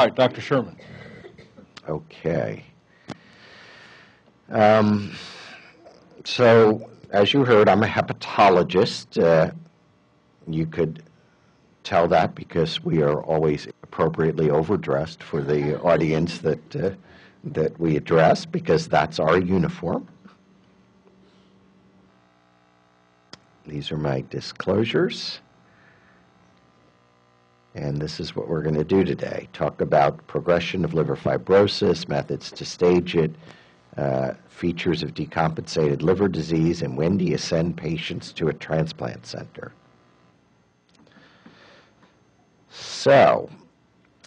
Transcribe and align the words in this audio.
All 0.00 0.06
right, 0.06 0.14
Dr. 0.14 0.40
Sherman. 0.40 0.78
Okay. 1.86 2.64
Um, 4.48 5.14
so, 6.24 6.88
as 7.10 7.34
you 7.34 7.44
heard, 7.44 7.68
I'm 7.68 7.82
a 7.82 7.86
hepatologist. 7.86 9.22
Uh, 9.22 9.50
you 10.48 10.64
could 10.64 11.02
tell 11.84 12.08
that 12.08 12.34
because 12.34 12.82
we 12.82 13.02
are 13.02 13.22
always 13.24 13.68
appropriately 13.82 14.48
overdressed 14.48 15.22
for 15.22 15.42
the 15.42 15.78
audience 15.82 16.38
that 16.38 16.76
uh, 16.76 16.92
that 17.44 17.78
we 17.78 17.98
address 17.98 18.46
because 18.46 18.88
that's 18.88 19.20
our 19.20 19.36
uniform. 19.38 20.08
These 23.66 23.92
are 23.92 23.98
my 23.98 24.24
disclosures. 24.30 25.40
And 27.74 28.00
this 28.00 28.18
is 28.18 28.34
what 28.34 28.48
we're 28.48 28.62
going 28.62 28.74
to 28.74 28.84
do 28.84 29.04
today 29.04 29.48
talk 29.52 29.80
about 29.80 30.26
progression 30.26 30.84
of 30.84 30.94
liver 30.94 31.16
fibrosis, 31.16 32.08
methods 32.08 32.50
to 32.52 32.64
stage 32.64 33.14
it, 33.14 33.32
uh, 33.96 34.32
features 34.48 35.02
of 35.02 35.14
decompensated 35.14 36.02
liver 36.02 36.28
disease, 36.28 36.82
and 36.82 36.96
when 36.96 37.16
do 37.16 37.24
you 37.24 37.38
send 37.38 37.76
patients 37.76 38.32
to 38.32 38.48
a 38.48 38.52
transplant 38.52 39.26
center. 39.26 39.72
So, 42.68 43.50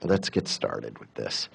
let's 0.03 0.29
get 0.29 0.48
started 0.48 0.98
with 0.99 1.13
this. 1.13 1.49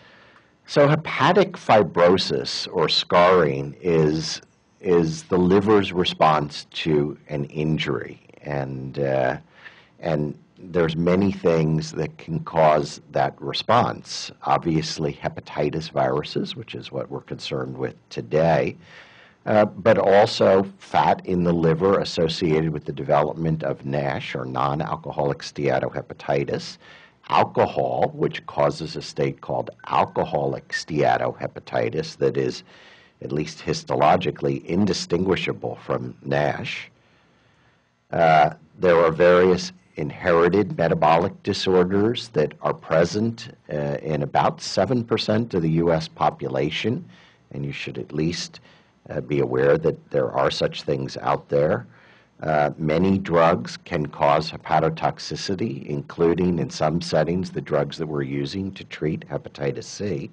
So, 0.67 0.89
hepatic 0.89 1.53
fibrosis 1.53 2.69
or 2.73 2.89
scarring 2.89 3.77
is 3.81 4.43
is 4.81 5.25
the 5.25 5.37
liver's 5.37 5.93
response 5.93 6.67
to 6.71 7.19
an 7.29 7.45
injury, 7.47 8.21
and 8.43 8.99
uh, 8.99 9.39
and 9.99 10.39
there's 10.61 10.97
many 10.97 11.31
things 11.31 11.93
that 11.93 12.19
can 12.19 12.41
cause 12.41 13.01
that 13.13 13.41
response. 13.41 14.31
Obviously, 14.43 15.13
hepatitis 15.13 15.91
viruses, 15.91 16.57
which 16.57 16.75
is 16.75 16.91
what 16.91 17.11
we're 17.11 17.21
concerned 17.21 17.77
with 17.77 17.95
today, 18.09 18.77
uh, 19.47 19.65
but 19.65 19.99
also 19.99 20.67
fat 20.79 21.25
in 21.25 21.45
the 21.45 21.53
liver 21.53 22.01
associated 22.01 22.71
with 22.71 22.85
the 22.85 22.93
development 22.93 23.63
of 23.63 23.87
NASH 23.87 24.35
or 24.35 24.45
non 24.45 24.83
alcoholic 24.83 25.39
steatohepatitis, 25.39 26.79
alcohol, 27.29 28.11
which 28.15 28.45
causes 28.47 28.97
a 28.97 29.03
state 29.03 29.41
called 29.41 29.71
alcoholic 29.87 30.69
steatohepatitis 30.69 32.17
that 32.17 32.37
is, 32.37 32.65
at 33.23 33.31
least 33.31 33.61
histologically, 33.61 34.65
indistinguishable 34.65 35.77
from 35.77 36.17
NASH. 36.25 36.91
Uh, 38.11 38.51
there 38.79 38.97
are 38.97 39.11
various 39.11 39.73
inherited 39.99 40.79
metabolic 40.79 41.43
disorders 41.43 42.29
that 42.29 42.55
are 42.63 42.73
present 42.73 43.49
uh, 43.73 43.97
in 44.03 44.23
about 44.23 44.59
7% 44.59 45.55
of 45.55 45.63
the 45.63 45.71
U.S. 45.71 46.07
population, 46.09 47.05
and 47.51 47.67
you 47.67 47.73
should 47.73 47.99
at 47.99 48.13
least 48.13 48.61
uh, 49.11 49.21
be 49.21 49.41
aware 49.41 49.77
that 49.77 50.11
there 50.11 50.31
are 50.31 50.51
such 50.51 50.83
things 50.83 51.17
out 51.19 51.49
there. 51.49 51.87
Uh, 52.41 52.71
many 52.79 53.19
drugs 53.19 53.77
can 53.85 54.07
cause 54.07 54.51
hepatotoxicity, 54.51 55.85
including 55.87 56.61
in 56.61 56.71
some 56.71 57.01
settings 57.01 57.51
the 57.51 57.61
drugs 57.61 57.99
that 57.99 58.07
we're 58.07 58.23
using 58.23 58.71
to 58.73 58.85
treat 58.85 59.29
hepatitis 59.29 59.85
C. 59.85 60.31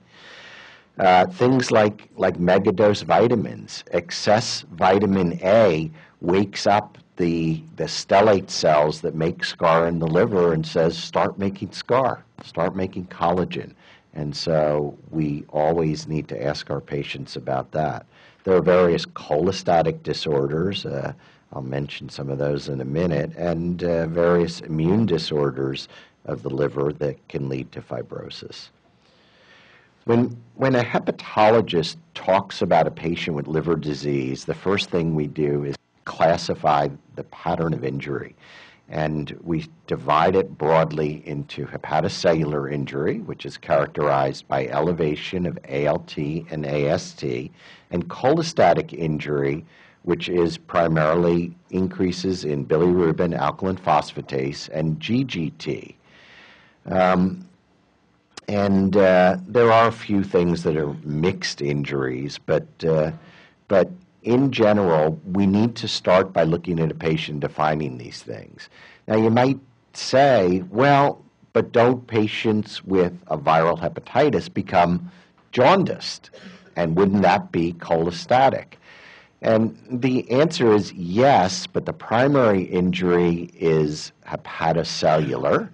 Uh, 1.00 1.26
things 1.26 1.72
like, 1.72 2.08
like 2.16 2.38
megadose 2.38 3.04
vitamins. 3.04 3.84
Excess 3.92 4.64
vitamin 4.72 5.40
A 5.42 5.90
wakes 6.22 6.68
up 6.68 7.00
the, 7.18 7.62
the 7.78 7.86
stellate 7.86 8.50
cells 8.50 9.02
that 9.02 9.16
make 9.16 9.44
scar 9.44 9.88
in 9.88 10.00
the 10.00 10.08
liver 10.08 10.54
and 10.54 10.66
says, 10.66 10.98
start 10.98 11.38
making 11.40 11.72
scar, 11.72 12.24
start 12.44 12.76
making 12.76 13.06
collagen. 13.08 13.72
And 14.14 14.36
so 14.36 14.98
we 15.12 15.44
always 15.50 16.08
need 16.08 16.28
to 16.30 16.44
ask 16.44 16.70
our 16.70 16.82
patients 16.82 17.36
about 17.36 17.72
that. 17.72 18.06
There 18.44 18.56
are 18.56 18.62
various 18.62 19.06
cholestatic 19.06 20.04
disorders. 20.04 20.86
Uh, 20.86 21.14
I'll 21.52 21.62
mention 21.62 22.10
some 22.10 22.30
of 22.30 22.38
those 22.38 22.70
in 22.70 22.82
a 22.82 22.86
minute, 22.86 23.32
and 23.38 23.84
uh, 23.84 24.08
various 24.08 24.62
immune 24.62 25.06
disorders 25.06 25.88
of 26.26 26.44
the 26.44 26.50
liver 26.50 26.92
that 26.94 27.16
can 27.28 27.50
lead 27.50 27.72
to 27.72 27.82
fibrosis. 27.82 28.70
When, 30.06 30.38
when 30.56 30.76
a 30.76 30.84
hepatologist 30.84 31.98
talks 32.14 32.62
about 32.62 32.88
a 32.88 32.92
patient 32.92 33.36
with 33.36 33.48
liver 33.48 33.76
disease, 33.76 34.46
the 34.46 34.54
first 34.54 34.90
thing 34.90 35.16
we 35.16 35.28
do 35.28 35.64
is 35.64 35.76
classify 36.06 36.88
the 37.16 37.24
pattern 37.26 37.74
of 37.74 37.84
injury. 37.84 38.36
And 38.88 39.36
we 39.44 39.68
divide 39.88 40.36
it 40.36 40.58
broadly 40.58 41.24
into 41.26 41.66
hepatocellular 41.66 42.72
injury, 42.72 43.20
which 43.20 43.46
is 43.46 43.58
characterized 43.58 44.48
by 44.48 44.68
elevation 44.68 45.48
of 45.48 45.58
ALT 45.68 46.16
and 46.18 46.66
AST, 46.66 47.24
and 47.24 48.08
cholestatic 48.08 48.94
injury, 48.94 49.66
which 50.04 50.30
is 50.30 50.60
primarily 50.60 51.56
increases 51.72 52.46
in 52.46 52.64
bilirubin, 52.66 53.36
alkaline 53.36 53.78
phosphatase, 53.78 54.70
and 54.72 55.00
GGT. 55.00 55.96
Um, 56.86 57.50
and 58.48 58.96
uh, 58.96 59.38
there 59.48 59.72
are 59.72 59.88
a 59.88 59.92
few 59.92 60.24
things 60.24 60.62
that 60.62 60.78
are 60.78 60.94
mixed 61.04 61.62
injuries, 61.62 62.38
but 62.46 62.68
uh, 62.88 63.12
but 63.68 63.90
in 64.26 64.52
general, 64.52 65.20
we 65.32 65.46
need 65.46 65.76
to 65.78 65.88
start 65.88 66.34
by 66.34 66.44
looking 66.44 66.80
at 66.80 66.92
a 66.92 66.96
patient 66.96 67.40
defining 67.40 67.98
these 67.98 68.22
things. 68.22 68.70
Now, 69.08 69.16
you 69.18 69.30
might 69.30 69.60
say, 69.94 70.64
well, 70.70 71.24
but 71.54 71.72
don't 71.72 72.06
patients 72.08 72.84
with 72.84 73.14
a 73.28 73.38
viral 73.38 73.80
hepatitis 73.80 74.54
become 74.54 75.10
jaundiced? 75.52 76.32
And 76.76 76.98
wouldn't 76.98 77.22
that 77.22 77.52
be 77.52 77.74
cholestatic? 77.74 78.74
And 79.42 79.78
the 79.90 80.30
answer 80.32 80.74
is 80.74 80.92
yes, 80.94 81.68
but 81.68 81.86
the 81.86 81.94
primary 81.94 82.64
injury 82.64 83.52
is 83.54 84.12
hepatocellular. 84.28 85.70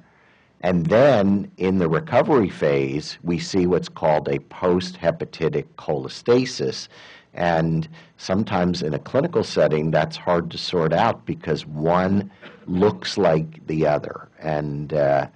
And 0.60 0.88
then 0.88 1.50
in 1.58 1.80
the 1.80 1.90
recovery 1.90 2.50
phase, 2.50 3.18
we 3.24 3.40
see 3.40 3.66
what's 3.66 3.90
called 3.90 4.28
a 4.28 4.40
post 4.40 4.98
hepatic 4.98 5.66
cholestasis. 5.78 6.88
And 7.34 7.88
sometimes 8.18 8.82
in 8.82 8.94
a 8.94 9.00
clinical 9.00 9.44
setting, 9.44 9.92
that's 9.92 10.18
hard 10.18 10.52
to 10.52 10.58
sort 10.58 10.92
out 10.92 11.26
because 11.26 11.66
one 11.66 12.30
looks 12.68 13.18
like 13.18 13.66
the 13.68 13.88
other. 13.88 14.28
And, 14.40 14.94
uh, 14.94 15.28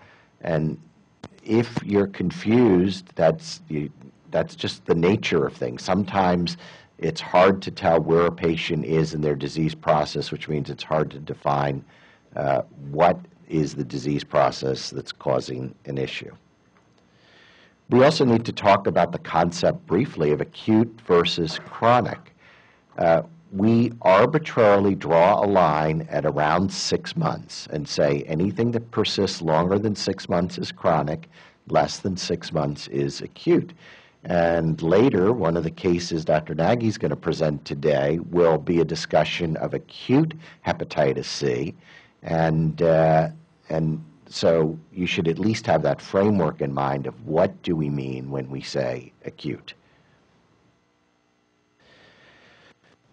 and 0.42 0.78
if 1.44 1.82
you're 1.84 2.08
confused, 2.08 3.08
that's, 3.16 3.62
you, 3.70 3.90
that's 4.32 4.56
just 4.56 4.86
the 4.86 4.96
nature 4.96 5.46
of 5.46 5.54
things. 5.56 5.84
Sometimes 5.84 6.58
it's 6.98 7.22
hard 7.22 7.62
to 7.62 7.72
tell 7.72 8.00
where 8.00 8.26
a 8.26 8.32
patient 8.32 8.86
is 8.86 9.14
in 9.14 9.22
their 9.22 9.36
disease 9.36 9.76
process, 9.76 10.32
which 10.32 10.50
means 10.50 10.70
it's 10.70 10.84
hard 10.84 11.12
to 11.12 11.20
define 11.20 11.84
uh, 12.36 12.62
what 12.92 13.20
is 13.48 13.76
the 13.76 13.84
disease 13.84 14.24
process 14.24 14.90
that's 14.90 15.12
causing 15.12 15.74
an 15.86 15.98
issue. 15.98 16.34
We 17.90 18.04
also 18.04 18.26
need 18.26 18.46
to 18.46 18.52
talk 18.52 18.88
about 18.88 19.12
the 19.12 19.20
concept 19.20 19.86
briefly 19.86 20.32
of 20.32 20.42
acute 20.42 21.00
versus 21.06 21.60
chronic. 21.66 22.36
Uh, 22.98 23.24
we 23.52 23.92
arbitrarily 24.02 24.96
draw 24.96 25.44
a 25.44 25.46
line 25.46 26.08
at 26.10 26.26
around 26.26 26.74
six 26.74 27.16
months 27.16 27.68
and 27.72 27.88
say 27.88 28.24
anything 28.24 28.72
that 28.72 28.90
persists 28.90 29.42
longer 29.42 29.78
than 29.78 29.96
six 29.96 30.28
months 30.28 30.58
is 30.58 30.72
chronic, 30.72 31.30
less 31.68 32.00
than 32.00 32.18
six 32.18 32.52
months 32.52 32.88
is 32.88 33.22
acute. 33.22 33.72
And 34.24 34.82
later, 34.82 35.32
one 35.32 35.56
of 35.56 35.64
the 35.64 35.72
cases 35.72 36.26
Dr. 36.26 36.56
Nagy 36.56 36.88
is 36.88 36.98
going 36.98 37.12
to 37.12 37.16
present 37.16 37.64
today 37.66 38.18
will 38.32 38.58
be 38.58 38.82
a 38.82 38.86
discussion 38.86 39.56
of 39.58 39.76
acute 39.76 40.34
hepatitis 40.66 41.26
C. 41.26 41.76
And, 42.24 42.82
uh, 42.82 43.30
and 43.70 44.04
so 44.30 44.78
you 44.94 45.06
should 45.06 45.28
at 45.28 45.40
least 45.40 45.66
have 45.68 45.82
that 45.84 46.02
framework 46.02 46.62
in 46.62 46.74
mind 46.74 47.08
of 47.08 47.26
what 47.26 47.62
do 47.64 47.76
we 47.76 47.90
mean 47.90 48.32
when 48.32 48.50
we 48.50 48.62
say 48.62 49.12
acute. 49.26 49.74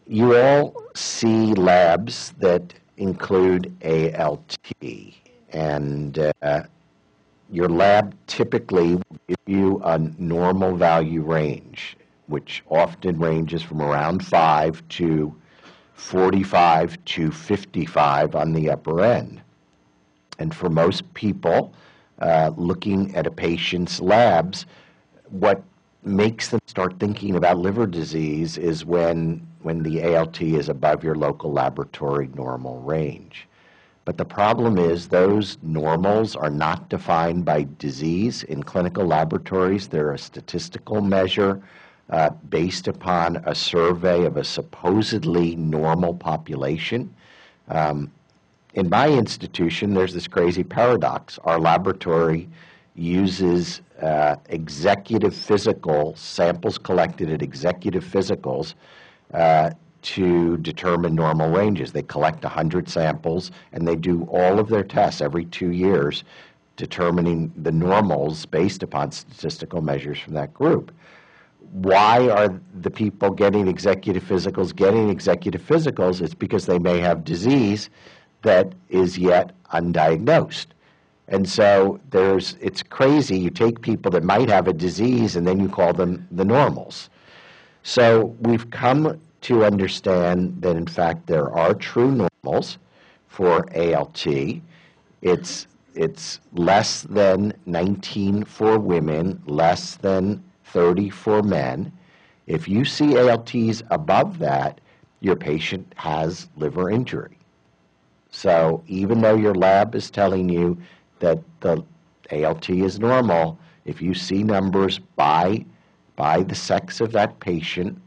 You 0.07 0.37
all 0.37 0.75
see 0.95 1.55
labs 1.55 2.33
that 2.39 2.75
include 2.97 3.73
ALT, 3.85 4.57
and 5.53 6.33
uh, 6.43 6.63
your 7.51 7.69
lab 7.69 8.15
typically 8.27 8.95
will 8.95 9.19
give 9.29 9.37
you 9.47 9.81
a 9.85 9.99
normal 10.19 10.77
value 10.77 11.23
range, 11.23 11.97
which 12.27 12.63
often 12.69 13.19
ranges 13.19 13.63
from 13.63 13.81
around 13.81 14.25
5 14.25 14.89
to 14.89 15.35
45 15.95 17.05
to 17.05 17.31
55 17.31 18.35
on 18.35 18.53
the 18.53 18.71
upper 18.71 19.03
end. 19.03 19.41
And 20.43 20.53
for 20.53 20.69
most 20.69 21.15
people, 21.15 21.73
uh, 22.19 22.51
looking 22.57 23.15
at 23.15 23.29
a 23.29 23.31
patient's 23.31 24.01
labs, 24.01 24.67
what 25.31 25.63
makes 26.03 26.49
them 26.49 26.59
start 26.67 26.99
thinking 26.99 27.37
about 27.37 27.59
liver 27.59 27.87
disease 27.87 28.59
is 28.59 28.85
when, 28.85 29.47
when 29.63 29.85
the 29.85 30.05
ALT 30.05 30.43
is 30.43 30.69
above 30.69 31.05
your 31.05 31.15
local 31.15 31.53
laboratory 31.53 32.29
normal 32.35 32.81
range. 32.81 33.47
But 34.05 34.19
the 34.19 34.25
problem 34.25 34.79
is 34.79 35.07
those 35.07 35.59
normals 35.63 36.35
are 36.35 36.51
not 36.51 36.89
defined 36.89 37.45
by 37.45 37.69
disease 37.79 38.43
in 38.43 38.65
clinical 38.65 39.07
laboratories. 39.07 39.87
They're 39.87 40.13
a 40.13 40.19
statistical 40.19 41.03
measure 41.03 41.63
uh, 42.11 42.31
based 42.49 42.89
upon 42.89 43.37
a 43.47 43.55
survey 43.55 44.25
of 44.25 44.37
a 44.37 44.43
supposedly 44.43 45.55
normal 45.55 46.15
population. 46.15 47.15
Um, 47.69 48.11
in 48.75 48.89
my 48.89 49.09
institution, 49.09 49.95
there's 49.95 50.15
this 50.15 50.27
crazy 50.27 50.65
paradox. 50.65 51.39
Our 51.45 51.61
laboratory 51.61 52.49
uses 52.95 53.83
uh, 54.01 54.37
executive 54.49 55.35
physical 55.35 56.15
samples 56.17 56.79
collected 56.79 57.31
at 57.31 57.43
executive 57.43 58.05
physicals 58.05 58.75
uh, 59.33 59.71
to 60.03 60.57
determine 60.59 61.15
normal 61.15 61.51
ranges. 61.51 61.93
They 61.93 62.03
collect 62.03 62.43
100 62.43 62.89
samples 62.89 63.51
and 63.73 63.87
they 63.87 63.97
do 63.97 64.25
all 64.25 64.59
of 64.59 64.69
their 64.69 64.83
tests 64.83 65.21
every 65.21 65.45
two 65.47 65.71
years, 65.71 66.25
determining 66.77 67.53
the 67.57 67.73
normals 67.73 68.47
based 68.47 68.83
upon 68.83 69.13
statistical 69.13 69.81
measures 69.81 70.19
from 70.19 70.35
that 70.35 70.53
group. 70.53 70.93
Why 71.73 72.29
are 72.29 72.61
the 72.81 72.91
people 72.91 73.31
getting 73.31 73.69
executive 73.69 74.25
physicals 74.25 74.75
getting 74.75 75.09
executive 75.09 75.63
physicals? 75.63 76.21
It's 76.21 76.35
because 76.35 76.67
they 76.67 76.79
may 76.79 76.99
have 76.99 77.25
disease 77.25 77.89
that 78.43 78.73
is 78.89 79.19
yet 79.19 79.53
undiagnosed. 79.73 80.67
And 81.29 81.49
so 81.49 82.01
there's, 82.11 82.57
it's 82.61 82.83
crazy. 82.83 83.39
You 83.39 83.51
take 83.51 83.81
people 83.81 84.11
that 84.13 84.23
might 84.23 84.49
have 84.49 84.69
a 84.69 84.73
disease 84.73 85.37
and 85.37 85.47
then 85.47 85.61
you 85.61 85.69
call 85.69 85.93
them 85.93 86.27
the 86.31 86.45
normals. 86.45 87.09
So 87.83 88.37
we've 88.41 88.69
come 88.71 89.21
to 89.43 89.65
understand 89.65 90.61
that, 90.63 90.77
in 90.77 90.87
fact, 90.87 91.27
there 91.27 91.51
are 91.51 91.75
true 91.75 92.29
normals 92.45 92.79
for 93.29 93.67
ALT. 93.77 94.27
It's, 95.23 95.67
it's 95.95 96.41
less 96.53 97.03
than 97.03 97.55
19 97.67 98.45
for 98.45 98.79
women, 98.79 99.43
less 99.47 99.97
than 99.97 100.43
30 100.65 101.11
for 101.11 101.43
men. 101.43 101.93
If 102.47 102.69
you 102.69 102.85
see 102.85 103.17
ALTs 103.17 103.83
above 103.91 104.39
that, 104.39 104.81
your 105.21 105.37
patient 105.37 105.93
has 105.97 106.49
liver 106.57 106.91
injury. 106.91 107.39
So 108.33 108.83
even 108.89 109.21
though 109.21 109.37
your 109.37 109.55
lab 109.55 109.95
is 109.95 110.11
telling 110.11 110.49
you 110.49 110.77
that 111.21 111.39
the 111.61 111.85
ALT 112.33 112.69
is 112.71 112.99
normal, 112.99 113.59
if 113.85 114.01
you 114.01 114.15
see 114.15 114.43
numbers 114.43 114.99
by, 114.99 115.65
by 116.17 116.43
the 116.43 116.55
sex 116.55 117.01
of 117.01 117.13
that 117.13 117.39
patient 117.41 118.01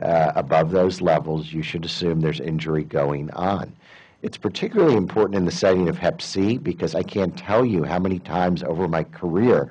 uh, 0.00 0.32
above 0.36 0.70
those 0.70 1.00
levels, 1.00 1.52
you 1.52 1.62
should 1.62 1.84
assume 1.84 2.20
there's 2.20 2.40
injury 2.40 2.84
going 2.84 3.28
on. 3.32 3.74
It's 4.22 4.38
particularly 4.38 4.96
important 4.96 5.34
in 5.34 5.44
the 5.44 5.52
setting 5.52 5.88
of 5.88 5.98
Hep 5.98 6.22
C 6.22 6.58
because 6.58 6.94
I 6.94 7.02
can't 7.02 7.36
tell 7.36 7.64
you 7.64 7.82
how 7.82 7.98
many 7.98 8.20
times 8.20 8.62
over 8.62 8.88
my 8.88 9.02
career 9.04 9.70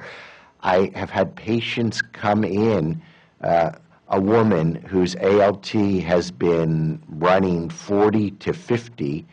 I 0.62 0.92
have 0.94 1.10
had 1.10 1.36
patients 1.36 2.02
come 2.02 2.44
in, 2.44 3.02
uh, 3.42 3.72
a 4.10 4.20
woman 4.20 4.76
whose 4.76 5.16
ALT 5.16 5.68
has 5.68 6.32
been 6.32 7.02
running 7.08 7.70
40 7.70 8.32
to 8.32 8.54
50 8.54 9.26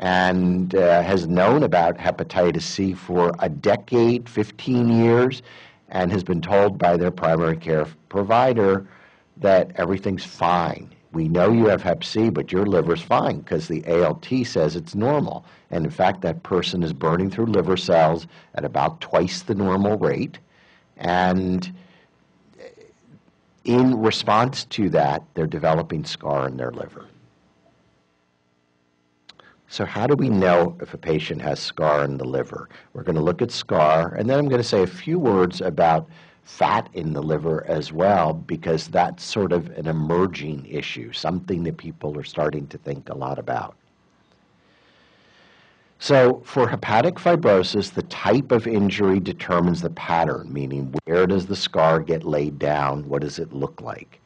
and 0.00 0.74
uh, 0.74 1.02
has 1.02 1.28
known 1.28 1.62
about 1.62 1.98
hepatitis 1.98 2.62
C 2.62 2.94
for 2.94 3.32
a 3.38 3.50
decade, 3.50 4.28
15 4.28 4.88
years, 4.88 5.42
and 5.90 6.10
has 6.10 6.24
been 6.24 6.40
told 6.40 6.78
by 6.78 6.96
their 6.96 7.10
primary 7.10 7.56
care 7.56 7.86
provider 8.08 8.88
that 9.36 9.72
everything's 9.76 10.24
fine. 10.24 10.90
We 11.12 11.28
know 11.28 11.52
you 11.52 11.66
have 11.66 11.82
hep 11.82 12.02
C, 12.02 12.30
but 12.30 12.50
your 12.50 12.64
liver's 12.64 13.02
fine 13.02 13.40
because 13.40 13.68
the 13.68 13.84
ALT 13.86 14.26
says 14.44 14.74
it's 14.74 14.94
normal. 14.94 15.44
And 15.70 15.84
in 15.84 15.90
fact, 15.90 16.22
that 16.22 16.42
person 16.44 16.82
is 16.82 16.94
burning 16.94 17.30
through 17.30 17.46
liver 17.46 17.76
cells 17.76 18.26
at 18.54 18.64
about 18.64 19.00
twice 19.02 19.42
the 19.42 19.54
normal 19.54 19.98
rate. 19.98 20.38
And 20.96 21.70
in 23.64 24.00
response 24.00 24.64
to 24.66 24.88
that, 24.90 25.24
they're 25.34 25.46
developing 25.46 26.04
scar 26.04 26.48
in 26.48 26.56
their 26.56 26.70
liver. 26.70 27.06
So, 29.72 29.84
how 29.84 30.08
do 30.08 30.16
we 30.16 30.28
know 30.28 30.76
if 30.80 30.94
a 30.94 30.98
patient 30.98 31.40
has 31.42 31.60
scar 31.60 32.02
in 32.02 32.18
the 32.18 32.24
liver? 32.24 32.68
We're 32.92 33.04
going 33.04 33.14
to 33.14 33.22
look 33.22 33.40
at 33.40 33.52
scar, 33.52 34.12
and 34.14 34.28
then 34.28 34.36
I'm 34.36 34.48
going 34.48 34.60
to 34.60 34.66
say 34.66 34.82
a 34.82 34.86
few 34.88 35.16
words 35.16 35.60
about 35.60 36.08
fat 36.42 36.88
in 36.92 37.12
the 37.12 37.22
liver 37.22 37.64
as 37.68 37.92
well, 37.92 38.34
because 38.34 38.88
that's 38.88 39.22
sort 39.22 39.52
of 39.52 39.70
an 39.78 39.86
emerging 39.86 40.66
issue, 40.66 41.12
something 41.12 41.62
that 41.62 41.76
people 41.76 42.18
are 42.18 42.24
starting 42.24 42.66
to 42.66 42.78
think 42.78 43.10
a 43.10 43.14
lot 43.14 43.38
about. 43.38 43.76
So, 46.00 46.42
for 46.44 46.66
hepatic 46.66 47.14
fibrosis, 47.14 47.92
the 47.92 48.02
type 48.02 48.50
of 48.50 48.66
injury 48.66 49.20
determines 49.20 49.82
the 49.82 49.90
pattern, 49.90 50.52
meaning 50.52 50.92
where 51.04 51.28
does 51.28 51.46
the 51.46 51.54
scar 51.54 52.00
get 52.00 52.24
laid 52.24 52.58
down? 52.58 53.08
What 53.08 53.22
does 53.22 53.38
it 53.38 53.52
look 53.52 53.80
like? 53.80 54.20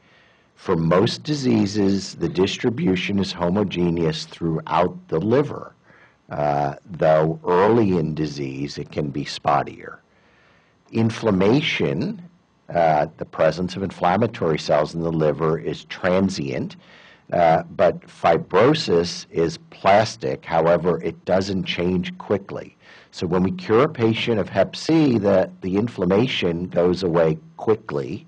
For 0.55 0.75
most 0.75 1.23
diseases, 1.23 2.15
the 2.15 2.29
distribution 2.29 3.19
is 3.19 3.31
homogeneous 3.31 4.25
throughout 4.25 4.97
the 5.09 5.19
liver, 5.19 5.75
uh, 6.29 6.75
though 6.89 7.39
early 7.45 7.97
in 7.97 8.15
disease 8.15 8.77
it 8.77 8.89
can 8.89 9.09
be 9.09 9.25
spottier. 9.25 9.97
Inflammation, 10.91 12.21
uh, 12.73 13.07
the 13.17 13.25
presence 13.25 13.75
of 13.75 13.83
inflammatory 13.83 14.57
cells 14.57 14.95
in 14.95 15.01
the 15.01 15.11
liver, 15.11 15.59
is 15.59 15.85
transient, 15.85 16.77
uh, 17.31 17.63
but 17.75 18.01
fibrosis 18.07 19.25
is 19.29 19.57
plastic. 19.69 20.45
However, 20.45 21.01
it 21.03 21.25
doesn't 21.25 21.65
change 21.65 22.17
quickly. 22.17 22.75
So 23.11 23.27
when 23.27 23.43
we 23.43 23.51
cure 23.51 23.83
a 23.83 23.89
patient 23.89 24.39
of 24.39 24.49
hep 24.49 24.75
C, 24.75 25.17
the, 25.17 25.51
the 25.61 25.77
inflammation 25.77 26.67
goes 26.67 27.03
away 27.03 27.37
quickly 27.57 28.25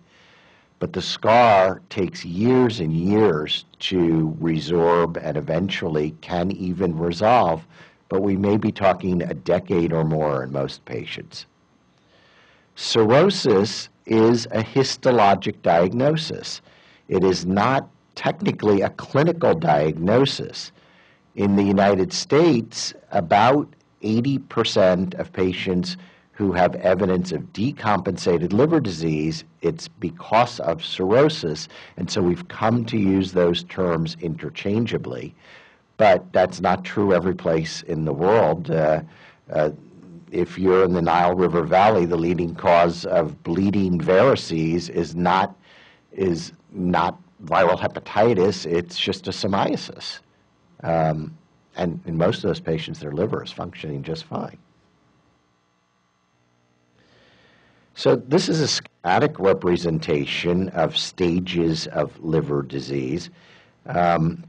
but 0.80 0.94
the 0.94 1.02
scar 1.02 1.82
takes 1.90 2.24
years 2.24 2.80
and 2.80 2.94
years 2.94 3.66
to 3.80 4.38
resorb 4.40 5.18
and 5.22 5.36
eventually 5.38 6.12
can 6.22 6.52
even 6.52 6.98
resolve, 6.98 7.66
but 8.10 8.22
we 8.22 8.38
may 8.38 8.58
be 8.58 8.72
talking 8.72 9.22
a 9.24 9.34
decade 9.34 9.92
or 9.92 10.04
more 10.04 10.44
in 10.44 10.52
most 10.52 10.86
patients. 10.86 11.46
Cirrhosis 12.76 13.90
is 14.06 14.46
a 14.48 14.64
histologic 14.64 15.62
diagnosis. 15.64 16.62
It 17.08 17.24
is 17.24 17.46
not 17.46 17.90
technically 18.16 18.82
a 18.82 18.90
clinical 18.92 19.56
diagnosis. 19.56 20.72
In 21.36 21.56
the 21.56 21.64
United 21.64 22.14
States, 22.14 22.94
about 23.12 23.68
80% 24.04 25.16
of 25.20 25.34
patients 25.34 25.98
who 26.38 26.52
have 26.52 26.76
evidence 26.76 27.32
of 27.32 27.42
decompensated 27.52 28.54
liver 28.54 28.80
disease, 28.80 29.44
it's 29.64 29.88
because 29.88 30.60
of 30.60 30.86
cirrhosis. 30.86 31.68
And 31.98 32.12
so 32.12 32.22
we've 32.22 32.48
come 32.48 32.86
to 32.86 32.98
use 32.98 33.32
those 33.32 33.64
terms 33.64 34.16
interchangeably. 34.22 35.34
But 35.98 36.32
that's 36.34 36.62
not 36.62 36.86
true 36.86 37.12
every 37.12 37.34
place 37.34 37.82
in 37.82 38.06
the 38.06 38.14
world. 38.14 38.70
Uh, 38.70 39.02
uh, 39.52 39.72
if 40.32 40.60
you're 40.60 40.84
in 40.84 40.94
the 40.94 41.02
Nile 41.02 41.34
River 41.34 41.64
Valley, 41.64 42.06
the 42.06 42.18
leading 42.18 42.54
cause 42.54 43.04
of 43.06 43.42
bleeding 43.42 44.00
varices 44.00 44.92
is 44.92 45.16
not, 45.16 45.56
is 46.12 46.52
not 46.72 47.20
viral 47.46 47.80
hepatitis, 47.80 48.72
it's 48.72 49.00
schistosomiasis. 49.00 50.20
Um, 50.84 51.36
and 51.76 52.00
in 52.06 52.16
most 52.16 52.38
of 52.38 52.44
those 52.44 52.60
patients, 52.60 53.00
their 53.00 53.12
liver 53.12 53.44
is 53.44 53.52
functioning 53.52 54.04
just 54.04 54.26
fine. 54.26 54.60
So 57.98 58.16
this 58.16 58.48
is 58.48 58.62
a 58.62 58.68
schematic 58.68 59.40
representation 59.40 60.70
of 60.70 60.96
stages 60.96 61.88
of 61.88 62.16
liver 62.24 62.62
disease. 62.62 63.32
Um, 63.88 64.44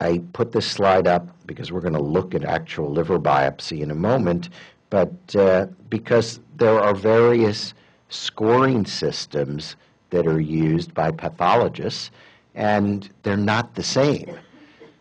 I 0.00 0.22
put 0.34 0.52
this 0.52 0.64
slide 0.64 1.08
up 1.08 1.26
because 1.46 1.72
we're 1.72 1.80
going 1.80 1.94
to 1.94 2.00
look 2.00 2.32
at 2.32 2.44
actual 2.44 2.92
liver 2.92 3.18
biopsy 3.18 3.80
in 3.80 3.90
a 3.90 3.94
moment, 3.96 4.50
but 4.88 5.12
uh, 5.34 5.66
because 5.90 6.38
there 6.56 6.78
are 6.78 6.94
various 6.94 7.74
scoring 8.08 8.86
systems 8.86 9.74
that 10.10 10.28
are 10.28 10.40
used 10.40 10.94
by 10.94 11.10
pathologists, 11.10 12.12
and 12.54 13.10
they're 13.24 13.36
not 13.36 13.74
the 13.74 13.82
same. 13.82 14.32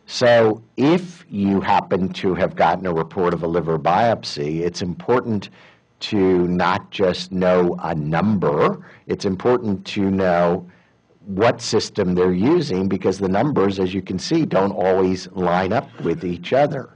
So 0.07 0.59
if 0.75 1.23
you 1.29 1.61
happen 1.61 2.09
to 2.13 2.33
have 2.33 2.55
gotten 2.55 2.87
a 2.87 2.93
report 2.93 3.31
of 3.31 3.43
a 3.43 3.47
liver 3.47 3.77
biopsy, 3.77 4.61
it's 4.61 4.81
important 4.81 5.51
to 6.03 6.47
not 6.47 6.91
just 6.91 7.31
know 7.31 7.77
a 7.81 7.95
number, 7.95 8.85
it's 9.07 9.23
important 9.23 9.85
to 9.85 10.11
know 10.11 10.69
what 11.25 11.61
system 11.61 12.15
they're 12.15 12.33
using 12.33 12.89
because 12.89 13.19
the 13.19 13.29
numbers, 13.29 13.79
as 13.79 13.93
you 13.93 14.01
can 14.01 14.19
see, 14.19 14.45
don't 14.45 14.73
always 14.73 15.31
line 15.31 15.71
up 15.71 15.89
with 16.01 16.25
each 16.25 16.51
other. 16.51 16.89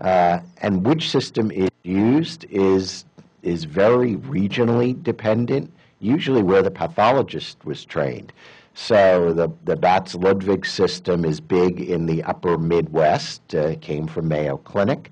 Uh, 0.00 0.40
and 0.58 0.84
which 0.84 1.08
system 1.10 1.50
is 1.50 1.70
used 1.82 2.44
is, 2.50 3.06
is 3.42 3.64
very 3.64 4.16
regionally 4.16 5.00
dependent, 5.02 5.72
usually 6.00 6.42
where 6.42 6.62
the 6.62 6.70
pathologist 6.70 7.56
was 7.64 7.86
trained. 7.86 8.32
So 8.74 9.32
the, 9.32 9.50
the 9.64 9.76
Batts 9.76 10.14
Ludwig 10.14 10.66
system 10.66 11.24
is 11.24 11.40
big 11.40 11.80
in 11.80 12.04
the 12.04 12.22
upper 12.24 12.58
Midwest, 12.58 13.54
uh, 13.54 13.76
came 13.80 14.06
from 14.06 14.28
Mayo 14.28 14.58
Clinic. 14.58 15.10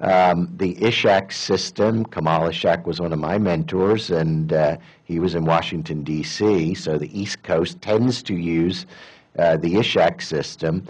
Um, 0.00 0.52
the 0.56 0.76
Ishak 0.84 1.32
system, 1.32 2.04
Kamal 2.04 2.48
Ishak 2.48 2.86
was 2.86 3.00
one 3.00 3.12
of 3.12 3.18
my 3.18 3.38
mentors, 3.38 4.10
and 4.10 4.52
uh, 4.52 4.76
he 5.04 5.20
was 5.20 5.34
in 5.34 5.44
Washington, 5.44 6.02
D.C., 6.02 6.74
so 6.74 6.98
the 6.98 7.18
East 7.18 7.42
Coast 7.42 7.80
tends 7.80 8.22
to 8.24 8.34
use 8.34 8.86
uh, 9.38 9.56
the 9.56 9.76
Ishak 9.76 10.20
system. 10.20 10.86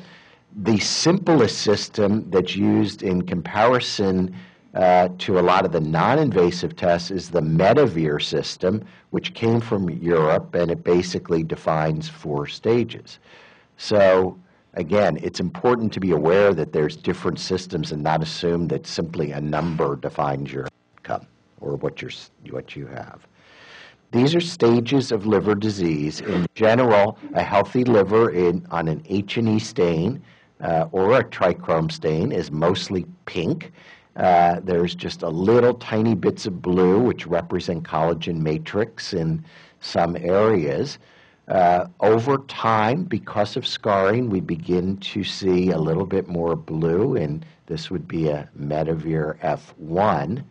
The 0.57 0.79
simplest 0.79 1.59
system 1.59 2.29
that's 2.31 2.57
used 2.57 3.03
in 3.03 3.23
comparison 3.23 4.35
uh, 4.75 5.09
to 5.19 5.39
a 5.39 5.43
lot 5.43 5.65
of 5.65 5.73
the 5.73 5.81
non 5.81 6.19
invasive 6.19 6.75
tests 6.75 7.11
is 7.11 7.31
the 7.31 7.41
METAVIR 7.41 8.23
system, 8.23 8.85
which 9.11 9.35
came 9.35 9.61
from 9.61 9.89
Europe, 9.91 10.55
and 10.55 10.71
it 10.71 10.83
basically 10.83 11.43
defines 11.43 12.09
four 12.09 12.47
stages. 12.47 13.19
So 13.77 14.39
again, 14.75 15.19
it's 15.23 15.41
important 15.41 15.93
to 15.95 16.01
be 16.01 16.13
aware 16.13 16.53
that 16.55 16.73
there's 16.73 16.97
different 16.97 17.39
systems 17.39 17.93
and 17.93 18.03
not 18.03 18.23
assume 18.23 18.69
that 18.69 18.87
simply 18.87 19.33
a 19.33 19.41
number 19.41 19.97
defines 19.97 20.53
your 20.53 20.69
outcome 20.97 21.27
or 21.61 21.77
what, 21.77 22.03
you're, 22.03 22.11
what 22.51 22.77
you 22.77 22.87
have. 22.87 23.27
These 24.13 24.35
are 24.35 24.41
stages 24.41 25.11
of 25.11 25.27
liver 25.27 25.55
disease. 25.55 26.21
In 26.21 26.47
general, 26.55 27.19
a 27.35 27.43
healthy 27.43 27.85
liver 27.85 28.31
in, 28.31 28.65
on 28.71 28.87
an 28.87 29.03
H&E 29.09 29.59
stain 29.59 30.23
uh, 30.61 30.87
or 30.93 31.19
a 31.19 31.25
trichrome 31.25 31.91
stain 31.91 32.31
is 32.31 32.51
mostly 32.51 33.07
pink. 33.27 33.73
Uh, 34.17 34.61
there's 34.63 34.95
just 34.95 35.23
a 35.23 35.29
little 35.29 35.75
tiny 35.75 36.15
bits 36.15 36.47
of 36.47 36.63
blue, 36.63 37.01
which 37.01 37.27
represent 37.27 37.83
collagen 37.83 38.37
matrix 38.37 39.13
in 39.13 39.45
some 39.81 40.17
areas. 40.17 40.99
Uh, 41.49 41.87
over 42.01 42.39
time, 42.49 43.05
because 43.05 43.57
of 43.57 43.67
scarring, 43.67 44.31
we 44.31 44.41
begin 44.41 44.97
to 44.97 45.23
see 45.23 45.71
a 45.71 45.79
little 45.79 46.07
bit 46.07 46.27
more 46.27 46.57
blue, 46.57 47.17
and 47.17 47.45
this 47.67 47.91
would 47.91 48.09
be 48.09 48.29
a 48.29 48.49
METAVIR 48.59 49.39
F1. 49.41 50.43